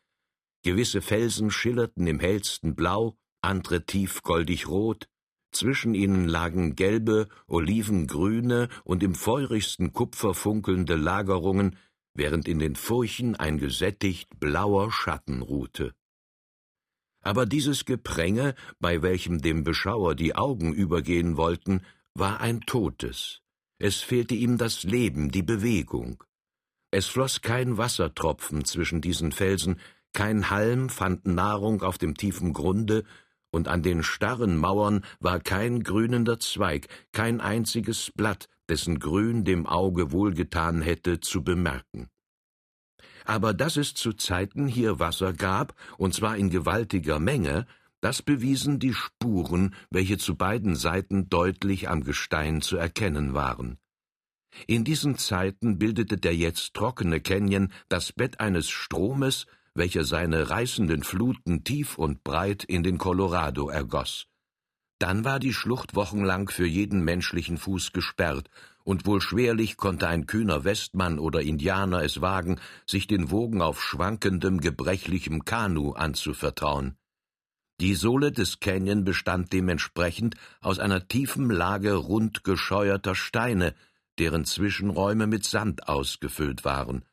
Gewisse 0.62 1.00
Felsen 1.00 1.50
schillerten 1.50 2.06
im 2.06 2.20
hellsten 2.20 2.74
Blau, 2.74 3.16
andere 3.40 3.86
tief 3.86 4.22
goldig 4.22 4.68
rot, 4.68 5.08
zwischen 5.52 5.94
ihnen 5.94 6.28
lagen 6.28 6.76
gelbe, 6.76 7.28
olivengrüne 7.46 8.68
und 8.84 9.02
im 9.02 9.14
feurigsten 9.14 9.92
Kupfer 9.92 10.34
funkelnde 10.34 10.96
Lagerungen, 10.96 11.76
während 12.14 12.48
in 12.48 12.58
den 12.58 12.76
Furchen 12.76 13.36
ein 13.36 13.58
gesättigt 13.58 14.40
blauer 14.40 14.90
Schatten 14.92 15.42
ruhte. 15.42 15.94
Aber 17.20 17.46
dieses 17.46 17.84
Gepränge, 17.84 18.54
bei 18.80 19.02
welchem 19.02 19.40
dem 19.40 19.64
Beschauer 19.64 20.14
die 20.14 20.34
Augen 20.34 20.72
übergehen 20.72 21.36
wollten, 21.36 21.82
war 22.14 22.40
ein 22.40 22.60
totes. 22.62 23.40
Es 23.78 24.00
fehlte 24.00 24.34
ihm 24.34 24.58
das 24.58 24.82
Leben, 24.82 25.30
die 25.30 25.42
Bewegung. 25.42 26.22
Es 26.90 27.06
floss 27.06 27.42
kein 27.42 27.76
Wassertropfen 27.76 28.64
zwischen 28.64 29.00
diesen 29.00 29.30
Felsen, 29.30 29.78
kein 30.12 30.50
Halm 30.50 30.88
fand 30.88 31.26
Nahrung 31.26 31.82
auf 31.82 31.98
dem 31.98 32.16
tiefen 32.16 32.52
Grunde, 32.52 33.04
und 33.50 33.68
an 33.68 33.82
den 33.82 34.02
starren 34.02 34.56
Mauern 34.56 35.04
war 35.20 35.40
kein 35.40 35.82
grünender 35.82 36.38
Zweig, 36.38 36.88
kein 37.12 37.40
einziges 37.40 38.12
Blatt, 38.14 38.48
dessen 38.68 38.98
Grün 38.98 39.44
dem 39.44 39.66
Auge 39.66 40.12
wohlgetan 40.12 40.82
hätte, 40.82 41.20
zu 41.20 41.42
bemerken 41.42 42.08
aber 43.28 43.52
dass 43.52 43.76
es 43.76 43.92
zu 43.92 44.14
Zeiten 44.14 44.66
hier 44.66 45.00
Wasser 45.00 45.34
gab, 45.34 45.74
und 45.98 46.14
zwar 46.14 46.38
in 46.38 46.48
gewaltiger 46.48 47.18
Menge, 47.18 47.66
das 48.00 48.22
bewiesen 48.22 48.78
die 48.78 48.94
Spuren, 48.94 49.74
welche 49.90 50.16
zu 50.16 50.34
beiden 50.34 50.76
Seiten 50.76 51.28
deutlich 51.28 51.90
am 51.90 52.04
Gestein 52.04 52.62
zu 52.62 52.78
erkennen 52.78 53.34
waren. 53.34 53.76
In 54.66 54.82
diesen 54.82 55.18
Zeiten 55.18 55.78
bildete 55.78 56.16
der 56.16 56.34
jetzt 56.34 56.72
trockene 56.72 57.20
Canyon 57.20 57.70
das 57.90 58.14
Bett 58.14 58.40
eines 58.40 58.70
Stromes, 58.70 59.46
welcher 59.78 60.04
seine 60.04 60.50
reißenden 60.50 61.02
Fluten 61.02 61.64
tief 61.64 61.96
und 61.96 62.22
breit 62.22 62.64
in 62.64 62.82
den 62.82 62.98
Colorado 62.98 63.70
ergoss. 63.70 64.26
Dann 64.98 65.24
war 65.24 65.38
die 65.38 65.54
Schlucht 65.54 65.94
wochenlang 65.94 66.48
für 66.48 66.66
jeden 66.66 67.04
menschlichen 67.04 67.56
Fuß 67.56 67.92
gesperrt, 67.92 68.50
und 68.84 69.06
wohl 69.06 69.20
schwerlich 69.20 69.76
konnte 69.76 70.08
ein 70.08 70.26
kühner 70.26 70.64
Westmann 70.64 71.18
oder 71.18 71.42
Indianer 71.42 72.02
es 72.02 72.22
wagen, 72.22 72.58
sich 72.86 73.06
den 73.06 73.30
Wogen 73.30 73.60
auf 73.60 73.82
schwankendem, 73.82 74.60
gebrechlichem 74.60 75.44
Kanu 75.44 75.92
anzuvertrauen. 75.92 76.96
Die 77.80 77.94
Sohle 77.94 78.32
des 78.32 78.58
Canyon 78.58 79.04
bestand 79.04 79.52
dementsprechend 79.52 80.34
aus 80.60 80.78
einer 80.78 81.06
tiefen 81.06 81.48
Lage 81.50 81.94
rund 81.94 82.42
gescheuerter 82.42 83.14
Steine, 83.14 83.74
deren 84.18 84.44
Zwischenräume 84.44 85.28
mit 85.28 85.44
Sand 85.44 85.86
ausgefüllt 85.86 86.64
waren. 86.64 87.04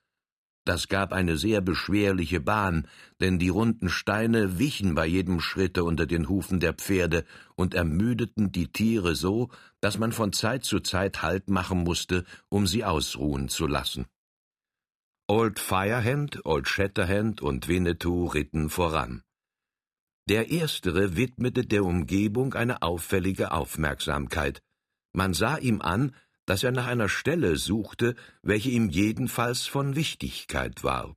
Das 0.66 0.88
gab 0.88 1.14
eine 1.14 1.38
sehr 1.38 1.62
beschwerliche 1.62 2.40
Bahn, 2.40 2.88
denn 3.22 3.38
die 3.38 3.50
runden 3.50 3.88
Steine 3.88 4.58
wichen 4.58 4.96
bei 4.96 5.06
jedem 5.06 5.40
Schritte 5.40 5.84
unter 5.84 6.08
den 6.08 6.28
Hufen 6.28 6.60
der 6.60 6.74
Pferde 6.74 7.24
und 7.56 7.76
ermüdeten 7.76 8.52
die 8.52 8.72
Tiere 8.72 9.16
so, 9.16 9.50
dass 9.80 10.00
man 10.00 10.12
von 10.12 10.34
Zeit 10.34 10.66
zu 10.66 10.80
Zeit 10.80 11.22
Halt 11.22 11.52
machen 11.52 11.84
musste, 11.84 12.26
um 12.50 12.66
sie 12.66 12.84
ausruhen 12.84 13.48
zu 13.48 13.68
lassen. 13.68 14.08
Old 15.28 15.60
Firehand, 15.60 16.44
Old 16.46 16.68
Shatterhand 16.68 17.42
und 17.42 17.68
Winnetou 17.68 18.26
ritten 18.26 18.70
voran. 18.70 19.22
Der 20.28 20.50
erstere 20.50 21.16
widmete 21.16 21.66
der 21.66 21.84
Umgebung 21.84 22.56
eine 22.56 22.82
auffällige 22.82 23.52
Aufmerksamkeit. 23.52 24.62
Man 25.14 25.36
sah 25.36 25.58
ihm 25.58 25.82
an, 25.82 26.16
dass 26.46 26.64
er 26.64 26.72
nach 26.72 26.88
einer 26.88 27.10
Stelle 27.10 27.58
suchte, 27.58 28.16
welche 28.42 28.70
ihm 28.70 28.90
jedenfalls 28.90 29.66
von 29.66 29.96
Wichtigkeit 29.96 30.84
war. 30.84 31.16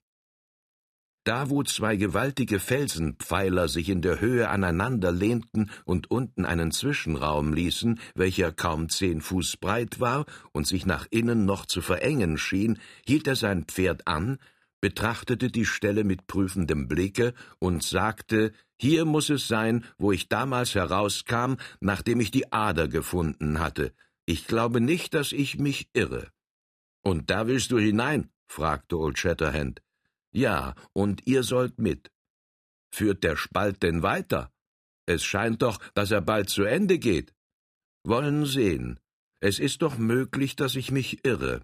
Da, 1.25 1.51
wo 1.51 1.63
zwei 1.63 1.97
gewaltige 1.97 2.59
Felsenpfeiler 2.59 3.69
sich 3.69 3.91
in 3.91 4.01
der 4.01 4.19
Höhe 4.19 4.49
aneinander 4.49 5.13
lehnten 5.13 5.71
und 5.85 6.11
unten 6.11 6.47
einen 6.47 6.73
Zwischenraum 6.73 7.53
ließen, 7.53 8.01
welcher 8.15 8.51
kaum 8.51 8.89
zehn 8.89 9.21
Fuß 9.21 9.59
breit 9.59 10.01
war 10.01 10.25
und 10.53 10.67
sich 10.67 10.87
nach 10.87 11.07
innen 11.11 11.45
noch 11.45 11.67
zu 11.67 11.83
verengen 11.83 12.39
schien, 12.39 12.79
hielt 13.07 13.27
er 13.27 13.37
sein 13.37 13.65
Pferd 13.65 14.09
an, 14.09 14.39
betrachtete 14.81 15.51
die 15.51 15.67
Stelle 15.67 16.03
mit 16.03 16.27
prüfendem 16.29 16.89
Blicke 16.89 17.35
und 17.59 17.83
sagte, 17.83 18.53
hier 18.81 19.05
muss 19.05 19.29
es 19.29 19.49
sein, 19.49 19.85
wo 19.99 20.13
ich 20.13 20.29
damals 20.29 20.75
herauskam, 20.75 21.57
nachdem 21.81 22.21
ich 22.21 22.31
die 22.31 22.53
Ader 22.53 22.89
gefunden 22.89 23.59
hatte. 23.59 23.93
Ich 24.31 24.47
glaube 24.47 24.83
nicht, 24.83 25.15
dass 25.15 25.33
ich 25.33 25.59
mich 25.59 25.89
irre. 25.95 26.31
Und 27.03 27.31
da 27.31 27.47
willst 27.47 27.71
du 27.71 27.79
hinein? 27.79 28.31
fragte 28.47 28.99
Old 28.99 29.19
Shatterhand. 29.19 29.81
Ja, 30.33 30.75
und 30.93 31.27
ihr 31.27 31.43
sollt 31.43 31.79
mit. 31.79 32.11
Führt 32.93 33.25
der 33.25 33.37
Spalt 33.37 33.83
denn 33.83 34.03
weiter? 34.03 34.53
Es 35.07 35.25
scheint 35.25 35.63
doch, 35.63 35.79
dass 35.95 36.11
er 36.11 36.21
bald 36.21 36.51
zu 36.51 36.65
Ende 36.65 36.99
geht. 36.99 37.33
Wollen 38.05 38.45
sehen. 38.45 39.01
Es 39.41 39.59
ist 39.59 39.81
doch 39.81 39.97
möglich, 39.97 40.57
dass 40.57 40.77
ich 40.77 40.91
mich 40.91 41.25
irre. 41.25 41.63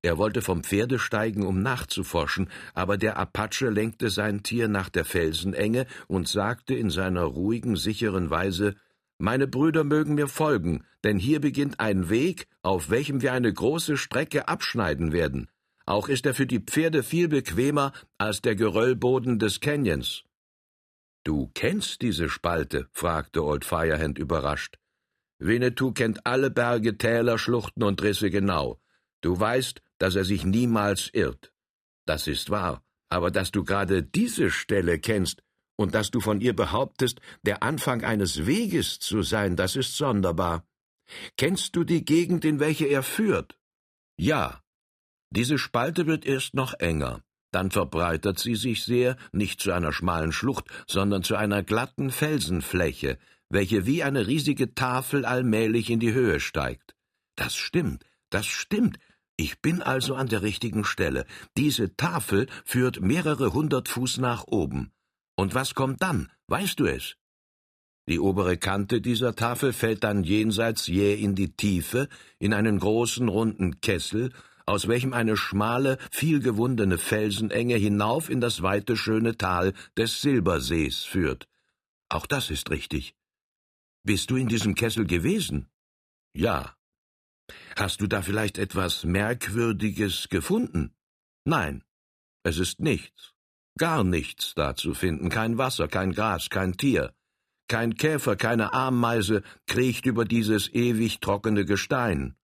Er 0.00 0.16
wollte 0.16 0.40
vom 0.40 0.64
Pferde 0.64 0.98
steigen, 0.98 1.44
um 1.44 1.60
nachzuforschen, 1.60 2.48
aber 2.72 2.96
der 2.96 3.18
Apache 3.18 3.68
lenkte 3.68 4.08
sein 4.08 4.42
Tier 4.42 4.68
nach 4.68 4.88
der 4.88 5.04
Felsenenge 5.04 5.86
und 6.08 6.28
sagte 6.28 6.74
in 6.74 6.88
seiner 6.88 7.24
ruhigen, 7.24 7.76
sicheren 7.76 8.30
Weise 8.30 8.76
Meine 9.24 9.46
Brüder 9.46 9.84
mögen 9.84 10.16
mir 10.16 10.28
folgen, 10.28 10.84
denn 11.02 11.18
hier 11.18 11.40
beginnt 11.40 11.80
ein 11.80 12.10
Weg, 12.10 12.46
auf 12.60 12.90
welchem 12.90 13.22
wir 13.22 13.32
eine 13.32 13.50
große 13.50 13.96
Strecke 13.96 14.48
abschneiden 14.48 15.12
werden. 15.12 15.48
Auch 15.86 16.10
ist 16.10 16.26
er 16.26 16.34
für 16.34 16.46
die 16.46 16.58
Pferde 16.58 17.02
viel 17.02 17.28
bequemer 17.28 17.94
als 18.18 18.42
der 18.42 18.54
Geröllboden 18.54 19.38
des 19.38 19.60
Canyons. 19.60 20.24
Du 21.24 21.50
kennst 21.54 22.02
diese 22.02 22.28
Spalte? 22.28 22.86
fragte 22.92 23.42
Old 23.42 23.64
Firehand 23.64 24.18
überrascht. 24.18 24.76
Winnetou 25.38 25.92
kennt 25.92 26.26
alle 26.26 26.50
Berge, 26.50 26.98
Täler, 26.98 27.38
Schluchten 27.38 27.82
und 27.82 28.02
Risse 28.02 28.28
genau. 28.28 28.78
Du 29.22 29.40
weißt, 29.40 29.80
dass 29.96 30.16
er 30.16 30.26
sich 30.26 30.44
niemals 30.44 31.08
irrt. 31.14 31.50
Das 32.04 32.26
ist 32.26 32.50
wahr, 32.50 32.84
aber 33.08 33.30
dass 33.30 33.52
du 33.52 33.64
gerade 33.64 34.02
diese 34.02 34.50
Stelle 34.50 34.98
kennst 34.98 35.42
und 35.76 35.94
dass 35.94 36.10
du 36.10 36.20
von 36.20 36.40
ihr 36.40 36.54
behauptest, 36.54 37.20
der 37.42 37.62
Anfang 37.62 38.04
eines 38.04 38.46
Weges 38.46 38.98
zu 38.98 39.22
sein, 39.22 39.56
das 39.56 39.76
ist 39.76 39.96
sonderbar. 39.96 40.64
Kennst 41.36 41.76
du 41.76 41.84
die 41.84 42.04
Gegend, 42.04 42.44
in 42.44 42.60
welche 42.60 42.86
er 42.86 43.02
führt? 43.02 43.58
Ja. 44.16 44.60
Diese 45.30 45.58
Spalte 45.58 46.06
wird 46.06 46.24
erst 46.24 46.54
noch 46.54 46.74
enger, 46.74 47.22
dann 47.50 47.70
verbreitert 47.70 48.38
sie 48.38 48.54
sich 48.54 48.84
sehr, 48.84 49.16
nicht 49.32 49.60
zu 49.60 49.72
einer 49.72 49.92
schmalen 49.92 50.32
Schlucht, 50.32 50.66
sondern 50.86 51.22
zu 51.24 51.34
einer 51.34 51.62
glatten 51.62 52.10
Felsenfläche, 52.10 53.18
welche 53.48 53.86
wie 53.86 54.02
eine 54.02 54.26
riesige 54.26 54.74
Tafel 54.74 55.24
allmählich 55.24 55.90
in 55.90 56.00
die 56.00 56.12
Höhe 56.12 56.40
steigt. 56.40 56.94
Das 57.36 57.56
stimmt, 57.56 58.04
das 58.30 58.46
stimmt, 58.46 58.98
ich 59.36 59.60
bin 59.60 59.82
also 59.82 60.14
an 60.14 60.28
der 60.28 60.42
richtigen 60.42 60.84
Stelle. 60.84 61.26
Diese 61.56 61.96
Tafel 61.96 62.46
führt 62.64 63.00
mehrere 63.00 63.52
hundert 63.52 63.88
Fuß 63.88 64.18
nach 64.18 64.44
oben. 64.46 64.92
Und 65.36 65.54
was 65.54 65.74
kommt 65.74 66.02
dann? 66.02 66.30
Weißt 66.48 66.78
du 66.80 66.86
es? 66.86 67.16
Die 68.06 68.20
obere 68.20 68.58
Kante 68.58 69.00
dieser 69.00 69.34
Tafel 69.34 69.72
fällt 69.72 70.04
dann 70.04 70.24
jenseits 70.24 70.86
jäh 70.86 71.14
in 71.14 71.34
die 71.34 71.56
Tiefe, 71.56 72.08
in 72.38 72.52
einen 72.52 72.78
großen 72.78 73.28
runden 73.28 73.80
Kessel, 73.80 74.32
aus 74.66 74.88
welchem 74.88 75.12
eine 75.12 75.36
schmale, 75.36 75.98
vielgewundene 76.10 76.98
Felsenenge 76.98 77.76
hinauf 77.76 78.28
in 78.28 78.40
das 78.40 78.62
weite 78.62 78.96
schöne 78.96 79.36
Tal 79.36 79.72
des 79.96 80.20
Silbersees 80.20 81.04
führt. 81.04 81.48
Auch 82.08 82.26
das 82.26 82.50
ist 82.50 82.70
richtig. 82.70 83.14
Bist 84.04 84.30
du 84.30 84.36
in 84.36 84.48
diesem 84.48 84.74
Kessel 84.74 85.06
gewesen? 85.06 85.68
Ja. 86.34 86.76
Hast 87.76 88.00
du 88.00 88.06
da 88.06 88.22
vielleicht 88.22 88.58
etwas 88.58 89.04
Merkwürdiges 89.04 90.28
gefunden? 90.28 90.94
Nein, 91.44 91.84
es 92.42 92.58
ist 92.58 92.80
nichts, 92.80 93.33
gar 93.78 94.04
nichts 94.04 94.54
da 94.54 94.74
zu 94.74 94.94
finden, 94.94 95.28
kein 95.28 95.58
Wasser, 95.58 95.88
kein 95.88 96.12
Gras, 96.12 96.48
kein 96.50 96.76
Tier, 96.76 97.12
kein 97.68 97.94
Käfer, 97.94 98.36
keine 98.36 98.72
Ameise 98.72 99.42
kriecht 99.66 100.06
über 100.06 100.24
dieses 100.24 100.72
ewig 100.72 101.20
trockene 101.20 101.64
Gestein. 101.64 102.36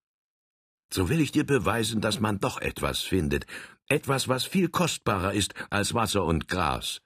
So 0.93 1.09
will 1.09 1.21
ich 1.21 1.31
dir 1.31 1.45
beweisen, 1.45 2.01
dass 2.01 2.21
man 2.21 2.41
doch 2.41 2.61
etwas 2.61 3.01
findet, 3.01 3.47
etwas, 3.89 4.29
was 4.29 4.45
viel 4.45 4.69
kostbarer 4.69 5.33
ist 5.33 5.55
als 5.71 5.95
Wasser 5.95 6.25
und 6.25 6.49
Gras. 6.49 7.01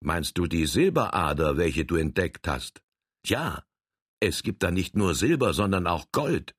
Meinst 0.00 0.38
du 0.38 0.46
die 0.46 0.66
Silberader, 0.66 1.56
welche 1.56 1.84
du 1.84 1.96
entdeckt 1.96 2.46
hast? 2.46 2.80
Ja, 3.26 3.64
es 4.20 4.42
gibt 4.42 4.62
da 4.62 4.70
nicht 4.70 4.96
nur 4.96 5.14
Silber, 5.14 5.54
sondern 5.54 5.86
auch 5.86 6.06
Gold. 6.12 6.54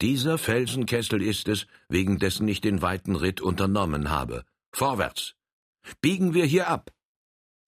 Dieser 0.00 0.38
Felsenkessel 0.38 1.22
ist 1.22 1.48
es, 1.48 1.66
wegen 1.88 2.18
dessen 2.18 2.48
ich 2.48 2.60
den 2.60 2.82
weiten 2.82 3.16
Ritt 3.16 3.40
unternommen 3.40 4.10
habe. 4.10 4.44
Vorwärts! 4.72 5.34
Biegen 6.00 6.34
wir 6.34 6.44
hier 6.44 6.68
ab! 6.68 6.92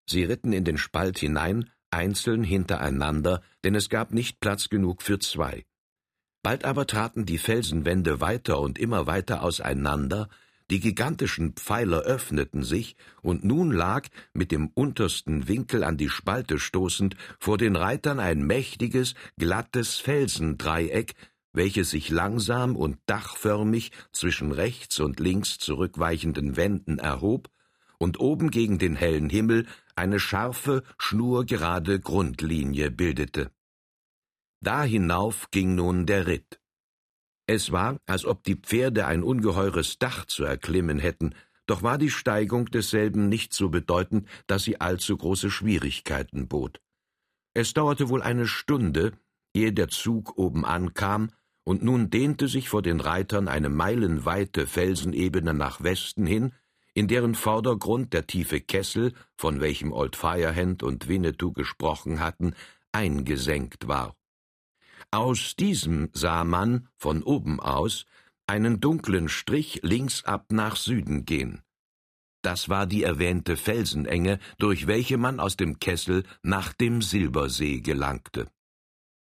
Sie 0.09 0.25
ritten 0.25 0.53
in 0.53 0.65
den 0.65 0.79
Spalt 0.79 1.19
hinein, 1.19 1.71
einzeln 1.91 2.45
hintereinander, 2.45 3.43
denn 3.65 3.75
es 3.75 3.89
gab 3.89 4.13
nicht 4.13 4.41
Platz 4.41 4.69
genug 4.69 5.03
für 5.03 5.19
zwei. 5.19 5.65
Bald 6.43 6.65
aber 6.65 6.87
traten 6.87 7.27
die 7.27 7.39
Felsenwände 7.39 8.21
weiter 8.21 8.61
und 8.61 8.79
immer 8.79 9.07
weiter 9.07 9.43
auseinander, 9.43 10.29
die 10.71 10.81
gigantischen 10.81 11.55
Pfeiler 11.55 12.03
öffneten 12.03 12.63
sich, 12.63 12.97
und 13.23 13.45
nun 13.45 13.73
lag, 13.73 14.07
mit 14.33 14.53
dem 14.53 14.69
untersten 14.69 15.49
Winkel 15.49 15.83
an 15.83 15.97
die 15.97 16.09
Spalte 16.09 16.61
stoßend, 16.61 17.17
vor 17.41 17.59
den 17.59 17.75
Reitern 17.75 18.21
ein 18.21 18.47
mächtiges, 18.47 19.15
glattes 19.37 19.97
Felsendreieck, 19.97 21.15
welches 21.53 21.91
sich 21.91 22.11
langsam 22.11 22.77
und 22.77 22.99
dachförmig 23.07 23.91
zwischen 24.13 24.53
rechts 24.53 25.01
und 25.01 25.19
links 25.19 25.59
zurückweichenden 25.59 26.57
Wänden 26.57 27.01
erhob 27.01 27.51
und 28.01 28.19
oben 28.19 28.51
gegen 28.51 28.79
den 28.79 28.97
hellen 28.97 29.29
Himmel 29.29 29.67
eine 29.95 30.19
scharfe, 30.19 30.83
schnurgerade 30.99 32.01
Grundlinie 32.01 32.91
bildete. 32.91 33.53
Da 34.63 34.83
hinauf 34.83 35.51
ging 35.51 35.75
nun 35.75 36.07
der 36.07 36.27
Ritt. 36.27 36.61
Es 37.47 37.73
war, 37.73 37.99
als 38.07 38.25
ob 38.25 38.43
die 38.45 38.55
Pferde 38.57 39.07
ein 39.07 39.23
ungeheures 39.23 39.99
Dach 39.99 40.25
zu 40.25 40.45
erklimmen 40.45 40.99
hätten, 40.99 41.35
doch 41.67 41.83
war 41.83 41.99
die 41.99 42.11
Steigung 42.11 42.67
desselben 42.67 43.29
nicht 43.29 43.53
so 43.53 43.69
bedeutend, 43.69 44.27
dass 44.47 44.65
sie 44.65 44.81
allzu 44.81 45.17
große 45.17 45.51
Schwierigkeiten 45.51 46.49
bot. 46.49 46.81
Es 47.55 47.75
dauerte 47.75 48.09
wohl 48.09 48.23
eine 48.23 48.47
Stunde, 48.47 49.13
ehe 49.55 49.73
der 49.73 49.89
Zug 49.89 50.39
oben 50.39 50.65
ankam 50.65 51.31
und 51.65 51.83
nun 51.83 52.11
dehnte 52.11 52.49
sich 52.49 52.69
vor 52.69 52.83
den 52.83 53.01
Reitern 53.01 53.49
eine 53.49 53.69
meilenweite 53.69 54.67
Felsenebene 54.67 55.53
nach 55.55 55.83
Westen 55.83 56.27
hin, 56.27 56.53
in 57.01 57.09
deren 57.09 57.35
Vordergrund 57.35 58.13
der 58.13 58.27
tiefe 58.27 58.61
Kessel, 58.61 59.15
von 59.35 59.63
welchem 59.63 59.91
Old 59.91 60.17
Firehand 60.17 60.83
und 60.83 61.09
Winnetou 61.09 61.51
gesprochen 61.51 62.21
hatten, 62.21 62.55
eingesenkt 62.93 63.89
war. 63.89 64.15
Aus 65.11 65.57
diesem 65.57 66.11
sah 66.13 66.45
man, 66.45 66.89
von 66.99 67.23
oben 67.23 67.59
aus, 67.59 68.05
einen 68.47 68.81
dunklen 68.81 69.31
Strich 69.31 69.81
linksab 69.83 70.53
nach 70.53 70.77
Süden 70.77 71.25
gehen. 71.25 71.63
Das 72.43 72.69
war 72.69 72.87
die 72.87 73.03
erwähnte 73.03 73.57
Felsenenge, 73.57 74.39
durch 74.59 74.87
welche 74.87 75.17
man 75.17 75.41
aus 75.41 75.57
dem 75.57 75.79
Kessel 75.79 76.25
nach 76.43 76.75
dem 76.75 77.01
Silbersee 77.01 77.81
gelangte. 77.81 78.51